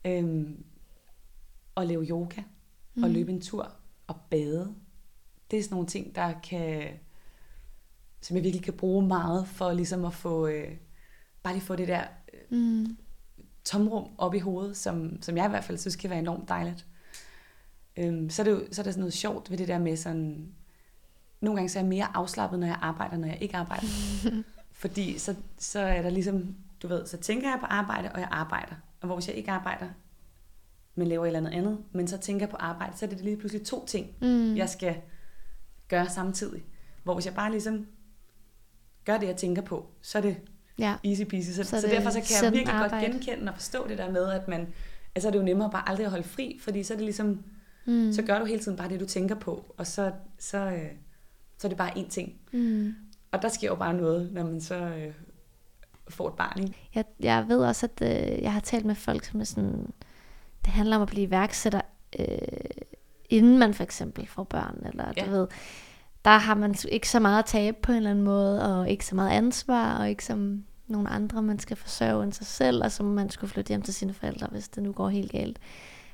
[0.05, 0.63] Øhm,
[1.75, 2.41] og lave yoga,
[2.95, 3.03] mm.
[3.03, 3.71] og løbe en tur,
[4.07, 4.75] og bade.
[5.51, 6.89] Det er sådan nogle ting, der kan,
[8.21, 10.77] som jeg virkelig kan bruge meget, for ligesom at få, øh,
[11.43, 12.97] bare lige få det der øh, mm.
[13.65, 16.85] tomrum op i hovedet, som, som jeg i hvert fald synes kan være enormt dejligt.
[17.99, 19.97] Øhm, så, er det jo, så er der sådan noget sjovt ved det der med
[19.97, 20.47] sådan,
[21.41, 23.87] nogle gange så er jeg mere afslappet, når jeg arbejder, når jeg ikke arbejder.
[24.71, 28.27] Fordi så, så er der ligesom, du ved, så tænker jeg på arbejde, og jeg
[28.31, 28.75] arbejder.
[29.01, 29.87] Og hvor hvis jeg ikke arbejder,
[30.95, 33.21] men laver et eller andet andet, men så tænker jeg på arbejde, så er det
[33.21, 34.55] lige pludselig to ting, mm.
[34.55, 34.95] jeg skal
[35.87, 36.63] gøre samtidig.
[37.03, 37.87] Hvor hvis jeg bare ligesom
[39.05, 40.37] gør det, jeg tænker på, så er det
[40.79, 40.95] ja.
[41.03, 41.51] easy peasy.
[41.51, 43.05] Så, så, så derfor så kan jeg virkelig arbejde.
[43.05, 44.67] godt genkende og forstå det der med, at man,
[45.15, 47.43] altså er det jo nemmere bare aldrig at holde fri, fordi så er det ligesom,
[47.89, 48.13] mm.
[48.13, 50.91] så gør du hele tiden bare det, du tænker på, og så, så, øh,
[51.57, 52.33] så er det bare én ting.
[52.51, 52.93] Mm.
[53.31, 55.13] Og der sker jo bare noget, når man så øh,
[56.09, 56.59] får et barn.
[56.63, 56.89] Ikke?
[56.95, 59.93] Jeg, jeg ved også, at øh, jeg har talt med folk, som er sådan,
[60.65, 61.81] det handler om at blive iværksætter,
[62.19, 62.25] øh,
[63.29, 65.25] inden man for eksempel får børn, eller ja.
[65.25, 65.47] du ved,
[66.25, 69.05] der har man ikke så meget at tabe på en eller anden måde, og ikke
[69.05, 72.91] så meget ansvar, og ikke som nogle andre, man skal forsørge end sig selv, og
[72.91, 75.59] så må man skulle flytte hjem til sine forældre, hvis det nu går helt galt.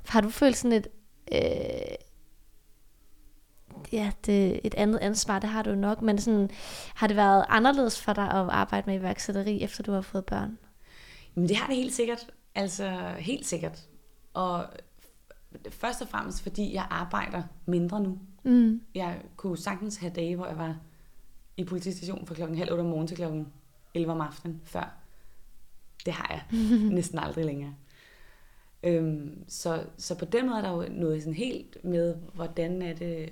[0.08, 0.88] Har du følt sådan et,
[1.32, 1.96] øh,
[3.92, 6.50] ja, det, et andet ansvar, det har du nok, men sådan,
[6.96, 10.58] har det været anderledes for dig at arbejde med iværksætteri, efter du har fået børn?
[11.36, 12.28] Jamen det har det helt sikkert.
[12.56, 13.88] Altså helt sikkert.
[14.34, 14.66] Og
[15.70, 18.20] først og fremmest, fordi jeg arbejder mindre nu.
[18.44, 18.82] Mm.
[18.96, 20.78] Jeg kunne sagtens have dage, hvor jeg var
[21.58, 23.48] i politistationen fra klokken halv otte om morgenen til klokken
[23.94, 24.98] 11 om aftenen før.
[26.06, 26.60] Det har jeg
[26.98, 27.74] næsten aldrig længere.
[28.86, 32.94] Øhm, så, så på den måde er der jo noget sådan helt med, hvordan er
[32.94, 33.30] det,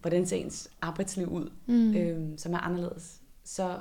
[0.00, 1.96] hvordan ser ens arbejdsliv ud, mm.
[1.96, 3.20] øhm, som er anderledes.
[3.44, 3.80] Så,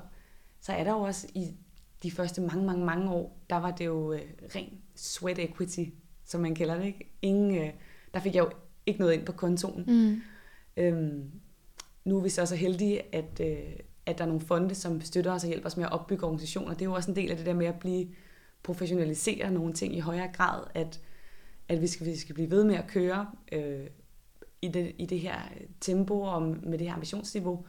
[0.61, 1.55] så er der jo også i
[2.03, 4.21] de første mange, mange, mange år, der var det jo øh,
[4.55, 5.83] ren sweat equity,
[6.25, 6.85] som man kalder det.
[6.85, 7.11] Ikke?
[7.21, 7.69] Ingen, øh,
[8.13, 8.49] der fik jeg jo
[8.85, 9.83] ikke noget ind på kontoen.
[9.87, 10.21] Mm.
[10.77, 11.31] Øhm,
[12.05, 13.73] nu er vi så så heldige, at, øh,
[14.05, 16.73] at der er nogle fonde, som støtter os og hjælper os med at opbygge organisationer.
[16.73, 18.07] Det er jo også en del af det der med at blive
[18.63, 21.01] professionalisere nogle ting i højere grad, at,
[21.69, 23.87] at vi, skal, vi skal blive ved med at køre øh,
[24.61, 25.35] i, det, i det her
[25.81, 27.65] tempo og med det her ambitionsniveau,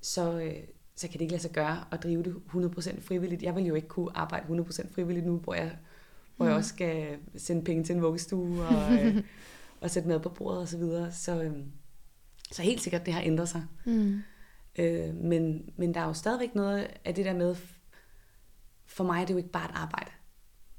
[0.00, 0.56] så, øh,
[0.96, 3.42] så kan det ikke lade sig gøre at drive det 100% frivilligt.
[3.42, 5.76] Jeg vil jo ikke kunne arbejde 100% frivilligt nu, hvor jeg,
[6.36, 6.58] hvor jeg mm.
[6.58, 9.16] også skal sende penge til en vuggestue og, øh,
[9.80, 10.68] og sætte mad på bordet osv.
[10.68, 11.12] Så, videre.
[11.12, 11.56] så, øh,
[12.52, 13.64] så helt sikkert, det har ændret sig.
[13.84, 14.22] Mm.
[14.78, 17.56] Øh, men, men der er jo stadigvæk noget af det der med,
[18.94, 20.10] for mig er det jo ikke bare et arbejde.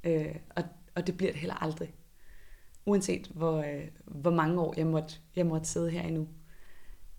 [0.03, 0.63] Øh, og,
[0.95, 1.93] og det bliver det heller aldrig.
[2.85, 6.27] Uanset hvor, øh, hvor mange år jeg måtte, jeg måtte sidde her endnu.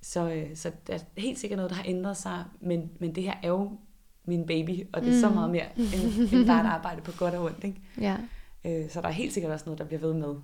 [0.03, 3.23] Så, øh, så der er helt sikkert noget, der har ændret sig, men, men det
[3.23, 3.79] her er jo
[4.25, 5.21] min baby, og det er mm.
[5.21, 7.65] så meget mere end, end bare et arbejde på godt og ondt.
[7.65, 7.81] Ikke?
[8.01, 8.17] Ja.
[8.65, 10.35] Øh, så der er helt sikkert også noget, der bliver ved med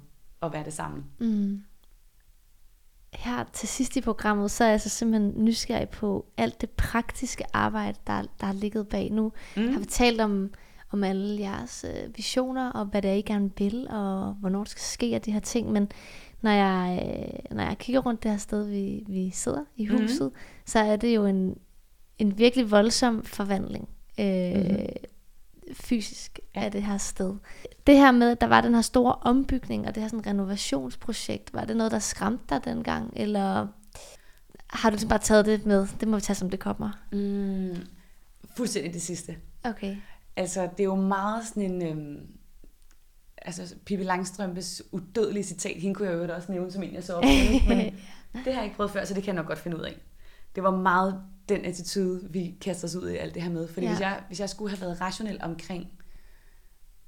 [0.43, 1.05] at være det samme.
[1.19, 1.63] Mm
[3.13, 7.45] her til sidst i programmet, så er jeg så simpelthen nysgerrig på alt det praktiske
[7.53, 9.11] arbejde, der, der har ligget bag.
[9.11, 9.73] Nu mm.
[9.73, 10.51] har vi talt om,
[10.91, 14.69] om alle jeres øh, visioner, og hvad det er, I gerne vil, og hvornår det
[14.69, 15.73] skal ske, og de her ting.
[15.73, 15.89] Men
[16.41, 20.31] når jeg, øh, når jeg kigger rundt det her sted, vi, vi sidder i huset,
[20.33, 20.39] mm.
[20.67, 21.59] så er det jo en,
[22.19, 23.89] en virkelig voldsom forvandling.
[24.21, 25.12] Øh, mm
[25.75, 26.65] fysisk ja.
[26.65, 27.37] af det her sted.
[27.87, 31.55] Det her med, at der var den her store ombygning, og det her sådan renovationsprojekt,
[31.55, 33.67] var det noget, der skræmte dig dengang, eller
[34.73, 35.87] har du bare taget det med?
[36.01, 36.91] Det må vi tage, som det kommer.
[37.13, 37.77] Mm,
[38.57, 39.37] fuldstændig det sidste.
[39.65, 39.97] Okay.
[40.37, 41.83] Altså, det er jo meget sådan en...
[41.83, 42.27] Øhm,
[43.43, 47.15] altså, Pippi Langstrømpes udødelige citat, hende kunne jeg jo også nævne som en, jeg så
[47.15, 47.25] op
[47.69, 47.79] men
[48.45, 49.97] det har jeg ikke prøvet før, så det kan jeg nok godt finde ud af.
[50.55, 53.69] Det var meget den attitude, vi kaster os ud i alt det her med.
[53.69, 53.93] Fordi ja.
[53.93, 55.87] hvis, jeg, hvis jeg skulle have været rationel omkring,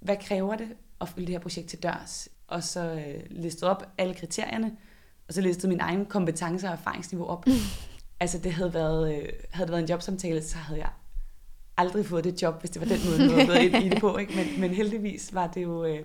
[0.01, 0.69] hvad kræver det
[1.01, 4.77] at følge det her projekt til dørs, og så øh, listet op alle kriterierne,
[5.29, 7.47] og så listet min egen kompetencer og erfaringsniveau op.
[8.21, 10.91] altså det havde været, øh, havde det været en jobsamtale, så havde jeg
[11.77, 14.17] aldrig fået det job, hvis det var den måde, jeg havde ind i det på.
[14.17, 14.33] Ikke?
[14.37, 16.01] Men, men heldigvis var det jo, øh,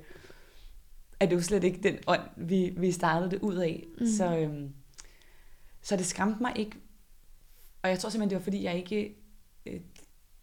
[1.19, 3.86] er det jo slet ikke den ånd, vi, vi startede det ud af.
[3.99, 4.07] Mm.
[4.07, 4.69] Så, øh,
[5.82, 6.77] så det skræmte mig ikke.
[7.82, 9.15] Og jeg tror simpelthen, det var fordi, jeg ikke
[9.65, 9.82] øh,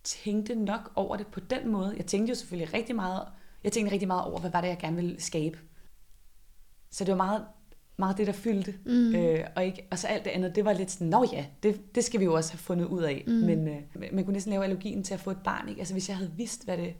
[0.05, 1.95] tænkte nok over det på den måde.
[1.97, 3.23] Jeg tænkte jo selvfølgelig rigtig meget,
[3.65, 5.59] jeg tænkte rigtig meget over, hvad var det, jeg gerne ville skabe.
[6.91, 7.45] Så det var meget,
[7.97, 8.75] meget det, der fyldte.
[8.87, 9.15] Mm.
[9.15, 11.95] Øh, og, ikke, og så alt det andet, det var lidt sådan, nå ja, det,
[11.95, 13.25] det skal vi jo også have fundet ud af.
[13.27, 13.33] Mm.
[13.33, 13.83] Men øh,
[14.13, 15.69] man kunne næsten lave analogien til at få et barn.
[15.69, 15.79] Ikke?
[15.79, 16.95] Altså hvis jeg havde vidst, hvad det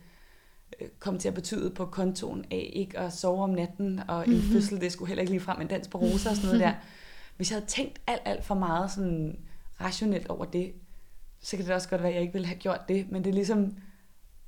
[0.81, 4.33] øh, kom til at betyde på kontoen af ikke at sove om natten, og en
[4.33, 4.53] mm-hmm.
[4.53, 6.75] fødsel, det skulle heller ikke lige frem en dans på roser og sådan noget der.
[7.37, 9.39] Hvis jeg havde tænkt alt, alt for meget sådan
[9.81, 10.73] rationelt over det,
[11.41, 13.11] så kan det også godt være, at jeg ikke ville have gjort det.
[13.11, 13.77] Men det er ligesom,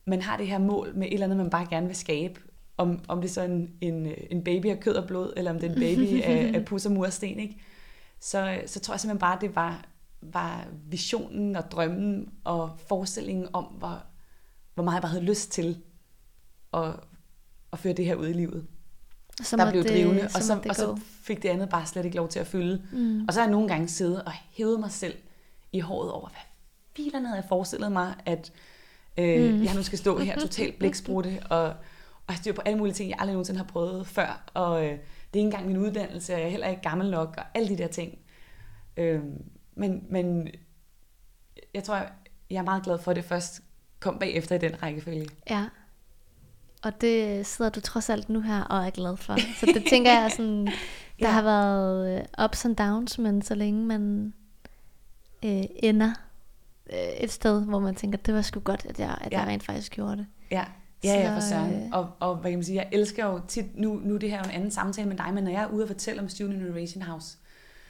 [0.07, 2.41] man har det her mål med et eller andet, man bare gerne vil skabe.
[2.77, 5.59] Om, om det er så en, en, en baby af kød og blod, eller om
[5.59, 7.57] det er en baby af, af pus og mursten, ikke?
[8.21, 9.85] Så, så tror jeg simpelthen bare, at det var,
[10.21, 14.03] var visionen og drømmen og forestillingen om, hvor,
[14.75, 15.83] hvor meget jeg bare havde lyst til
[16.75, 16.95] at,
[17.73, 18.67] at føre det her ud i livet.
[19.43, 22.17] Så der blev det, drivende, og så, og så fik det andet bare slet ikke
[22.17, 22.83] lov til at fylde.
[22.93, 23.25] Mm.
[23.29, 25.15] Og så har jeg nogle gange siddet og hævet mig selv
[25.73, 26.41] i håret over, hvad
[26.97, 28.53] filerne havde jeg forestillet mig, at
[29.19, 29.65] øh, mm.
[29.65, 31.75] jeg nu skal stå her totalt blæksprutte, og,
[32.27, 34.99] og styr på alle mulige ting, jeg aldrig nogensinde har prøvet før, og øh, det
[34.99, 34.99] er
[35.35, 37.89] ikke engang min uddannelse, og jeg er heller ikke gammel nok, og alle de der
[37.89, 38.19] ting.
[38.97, 39.21] Øh,
[39.75, 40.49] men, men
[41.75, 41.97] jeg tror,
[42.51, 43.61] jeg er meget glad for, at det først
[44.01, 45.27] kom bagefter i den rækkefølge.
[45.51, 45.65] Ja.
[46.83, 49.37] Og det sidder du trods alt nu her og er glad for.
[49.61, 50.67] Så det tænker jeg sådan,
[51.21, 51.31] der ja.
[51.31, 54.33] har været øh, ups and downs, men så længe man
[55.45, 56.11] øh, ender
[56.93, 59.41] øh, et sted, hvor man tænker, det var sgu godt, at jeg, at ja.
[59.41, 60.27] jeg rent faktisk gjorde det.
[60.51, 60.65] Ja,
[61.05, 61.75] ja, ja for søren.
[61.75, 64.39] Øh, og, og hvad kan man sige, jeg elsker jo tit, nu, nu det her
[64.39, 66.61] er en anden samtale med dig, men når jeg er ude og fortælle om Student
[66.61, 67.37] Innovation House,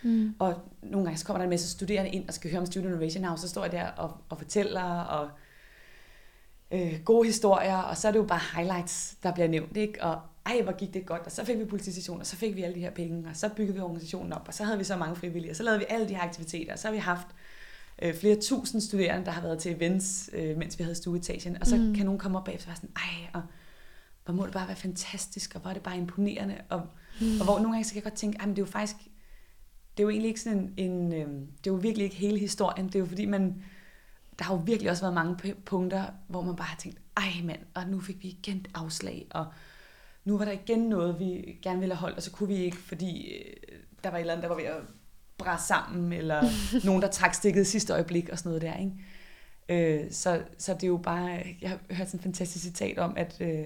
[0.03, 0.35] mm.
[0.39, 2.87] og nogle gange så kommer der en masse studerende ind og skal høre om Student
[2.87, 5.29] Innovation House, så står jeg der og, og fortæller, og
[6.71, 10.03] øh, gode historier, og så er det jo bare highlights, der bliver nævnt, ikke?
[10.03, 12.63] Og ej, hvor gik det godt, og så fik vi politistation, og så fik vi
[12.63, 14.97] alle de her penge, og så byggede vi organisationen op, og så havde vi så
[14.97, 17.27] mange frivillige, og så lavede vi alle de her aktiviteter, og så har vi haft
[18.03, 21.67] øh, flere tusind studerende, der har været til events, øh, mens vi havde stueetagen, og
[21.67, 21.95] så mm.
[21.95, 23.43] kan nogen komme op bagefter og være sådan, ej, og
[24.25, 26.83] hvor må det bare være fantastisk, og hvor er det bare imponerende, og,
[27.21, 27.41] mm.
[27.41, 28.97] og hvor nogle gange så kan jeg godt tænke, men det er jo faktisk,
[29.97, 32.39] det er jo egentlig ikke sådan en, en øh, det er jo virkelig ikke hele
[32.39, 33.63] historien, det er jo fordi man,
[34.39, 37.61] der har jo virkelig også været mange punkter, hvor man bare har tænkt, ej mand,
[37.75, 39.47] og nu fik vi igen afslag, og
[40.25, 42.77] nu var der igen noget, vi gerne ville have holdt, og så kunne vi ikke,
[42.77, 43.55] fordi øh,
[44.05, 44.83] der var et eller andet, der var ved at
[45.39, 46.43] bræsse sammen, eller
[46.87, 50.03] nogen, der trak stikket sidste øjeblik, og sådan noget der, ikke?
[50.05, 53.15] Øh, så, så det er jo bare, jeg har hørt sådan en fantastisk citat om,
[53.17, 53.65] at, øh,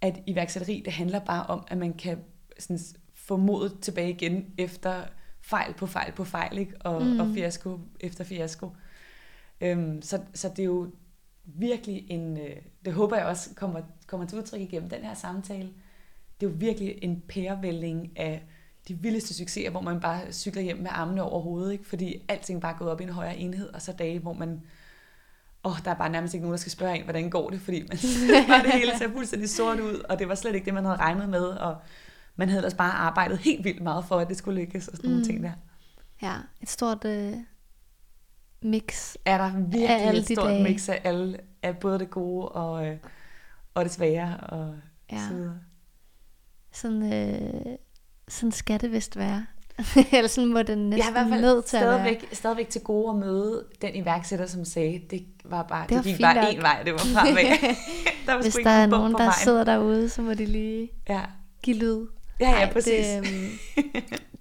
[0.00, 2.18] at iværksætteri, det handler bare om, at man kan
[2.58, 2.80] sådan,
[3.14, 5.04] få modet tilbage igen, efter
[5.40, 6.74] fejl på fejl på fejl, ikke?
[6.80, 7.20] Og, mm.
[7.20, 8.70] og fiasko efter fiasko.
[9.60, 10.90] Øhm, så, så det er jo
[11.44, 15.68] virkelig en, øh, det håber jeg også kommer, kommer til udtryk igennem den her samtale,
[16.40, 18.42] det er jo virkelig en pærevælling af
[18.88, 21.88] de vildeste succeser, hvor man bare cykler hjem med armene over hovedet, ikke?
[21.88, 24.62] fordi alting bare er gået op i en højere enhed, og så dage, hvor man,
[25.64, 27.80] åh, der er bare nærmest ikke nogen, der skal spørge en, hvordan går det, fordi
[27.80, 27.98] man
[28.48, 30.96] bare det hele ser fuldstændig sort ud, og det var slet ikke det, man havde
[30.96, 31.76] regnet med, og
[32.36, 35.10] man havde ellers bare arbejdet helt vildt meget for, at det skulle lykkes, og sådan
[35.10, 35.14] mm.
[35.16, 35.52] nogle ting der.
[36.22, 37.34] Ja, et stort øh,
[38.62, 40.62] mix Er der virkelig af et stort dage.
[40.62, 42.96] mix af, alle, af både det gode og, øh,
[43.74, 44.74] og det svære, og
[45.12, 45.28] ja.
[45.28, 45.58] så videre.
[46.72, 47.76] Sådan, øh,
[48.28, 49.46] sådan skal det vist være.
[50.12, 52.34] Eller sådan må det næsten jeg er i hvert fald nødt til stadigvæk, at være.
[52.34, 56.12] stadigvæk til gode at møde den iværksætter, som sagde, det var bare, det, var det
[56.12, 57.44] gik bare én vej, det var fremad.
[58.26, 59.32] der var Hvis der er nogen, der vejen.
[59.44, 61.22] sidder derude, så må de lige ja.
[61.62, 62.06] give lyd.
[62.40, 63.06] Ja, ja, Ej, præcis.
[63.06, 63.84] Det, um,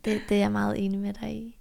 [0.06, 1.60] det, det er jeg meget enig med dig i.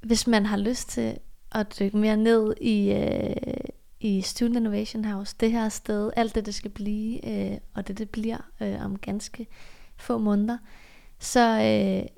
[0.00, 1.18] Hvis man har lyst til
[1.52, 3.70] at dykke mere ned i, uh,
[4.00, 7.98] i Student Innovation House, det her sted, alt det, det skal blive, uh, og det,
[7.98, 9.46] det bliver uh, om ganske
[9.96, 10.58] få måneder,
[11.20, 12.08] så, øh,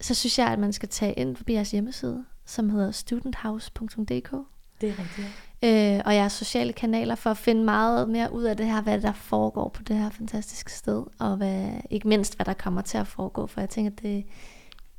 [0.00, 4.32] så synes jeg, at man skal tage ind på jeres hjemmeside, som hedder studenthouse.dk.
[4.80, 5.28] Det er rigtigt.
[5.64, 9.00] Øh, og jeres sociale kanaler for at finde meget mere ud af det her, hvad
[9.00, 12.98] der foregår på det her fantastiske sted, og hvad, ikke mindst, hvad der kommer til
[12.98, 14.24] at foregå, for jeg tænker, at det,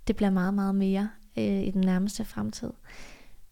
[0.08, 2.70] det bliver meget, meget mere øh, i den nærmeste fremtid.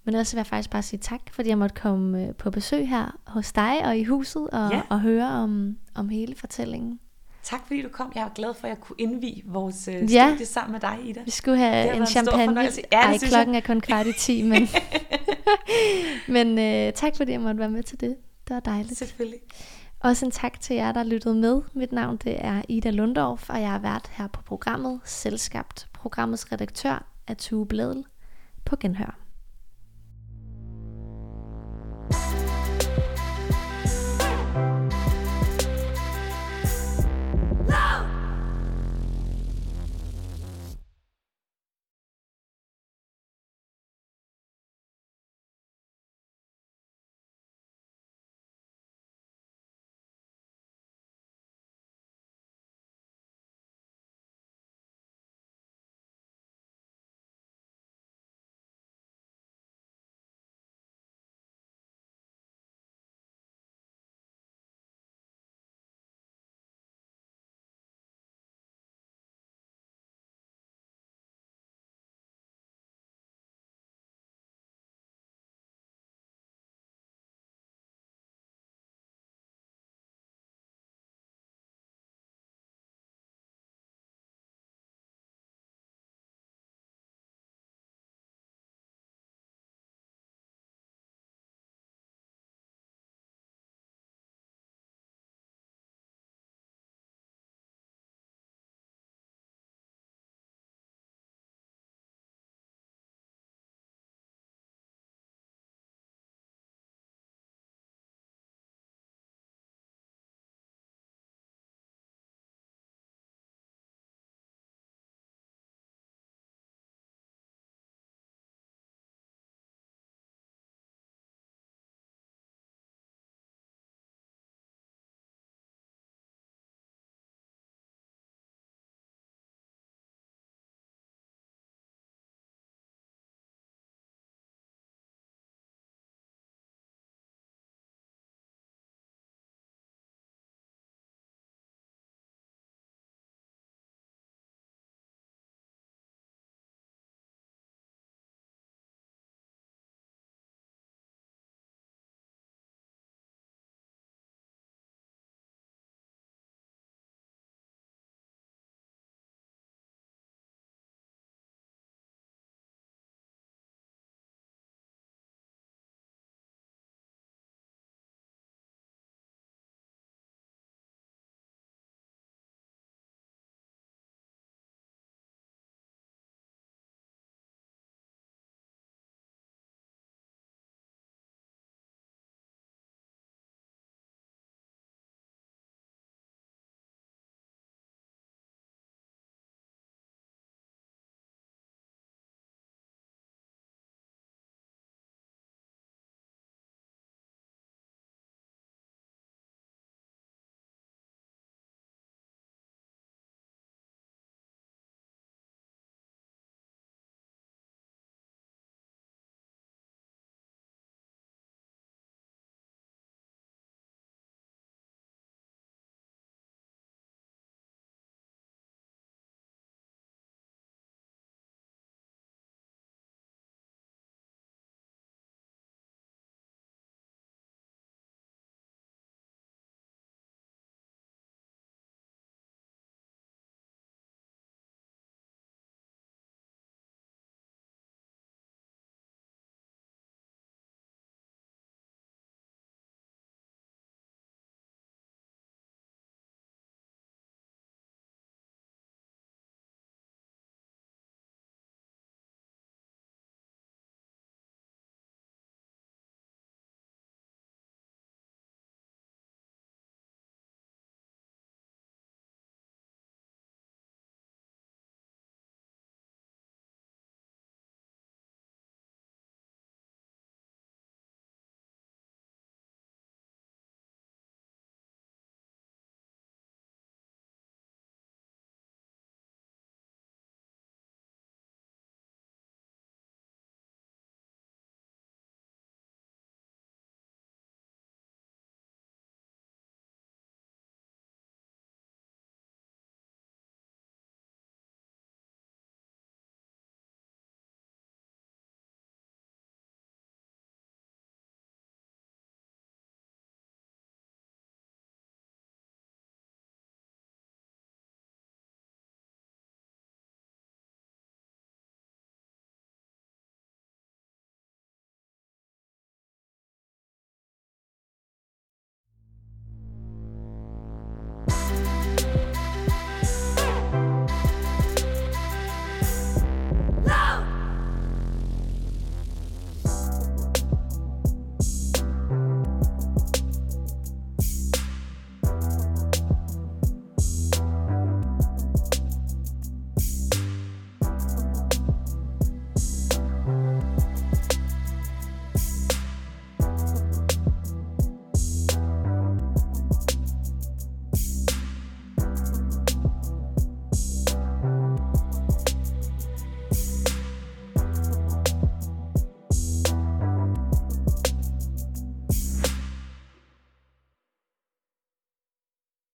[0.03, 2.89] Men ellers vil jeg faktisk bare sige tak, fordi jeg måtte komme øh, på besøg
[2.89, 4.81] her hos dig og i huset og, ja.
[4.89, 6.99] og høre om, om hele fortællingen.
[7.43, 8.11] Tak fordi du kom.
[8.15, 10.37] Jeg er glad for, at jeg kunne indvige vores studie ja.
[10.43, 11.21] sammen med dig, Ida.
[11.25, 12.61] Vi skulle have en champagne.
[12.91, 13.61] Ja, Ej, klokken jeg.
[13.61, 14.67] er kun kvart i 10, men,
[16.35, 18.15] men uh, tak fordi jeg måtte være med til det.
[18.47, 18.97] Det var dejligt.
[18.97, 19.39] Selvfølgelig.
[19.99, 21.61] Også en tak til jer, der lyttede med.
[21.73, 25.87] Mit navn det er Ida Lundorf, og jeg har været her på programmet Selskabt.
[25.93, 28.03] Programmets redaktør er Tue Bledel.
[28.65, 29.20] På genhør.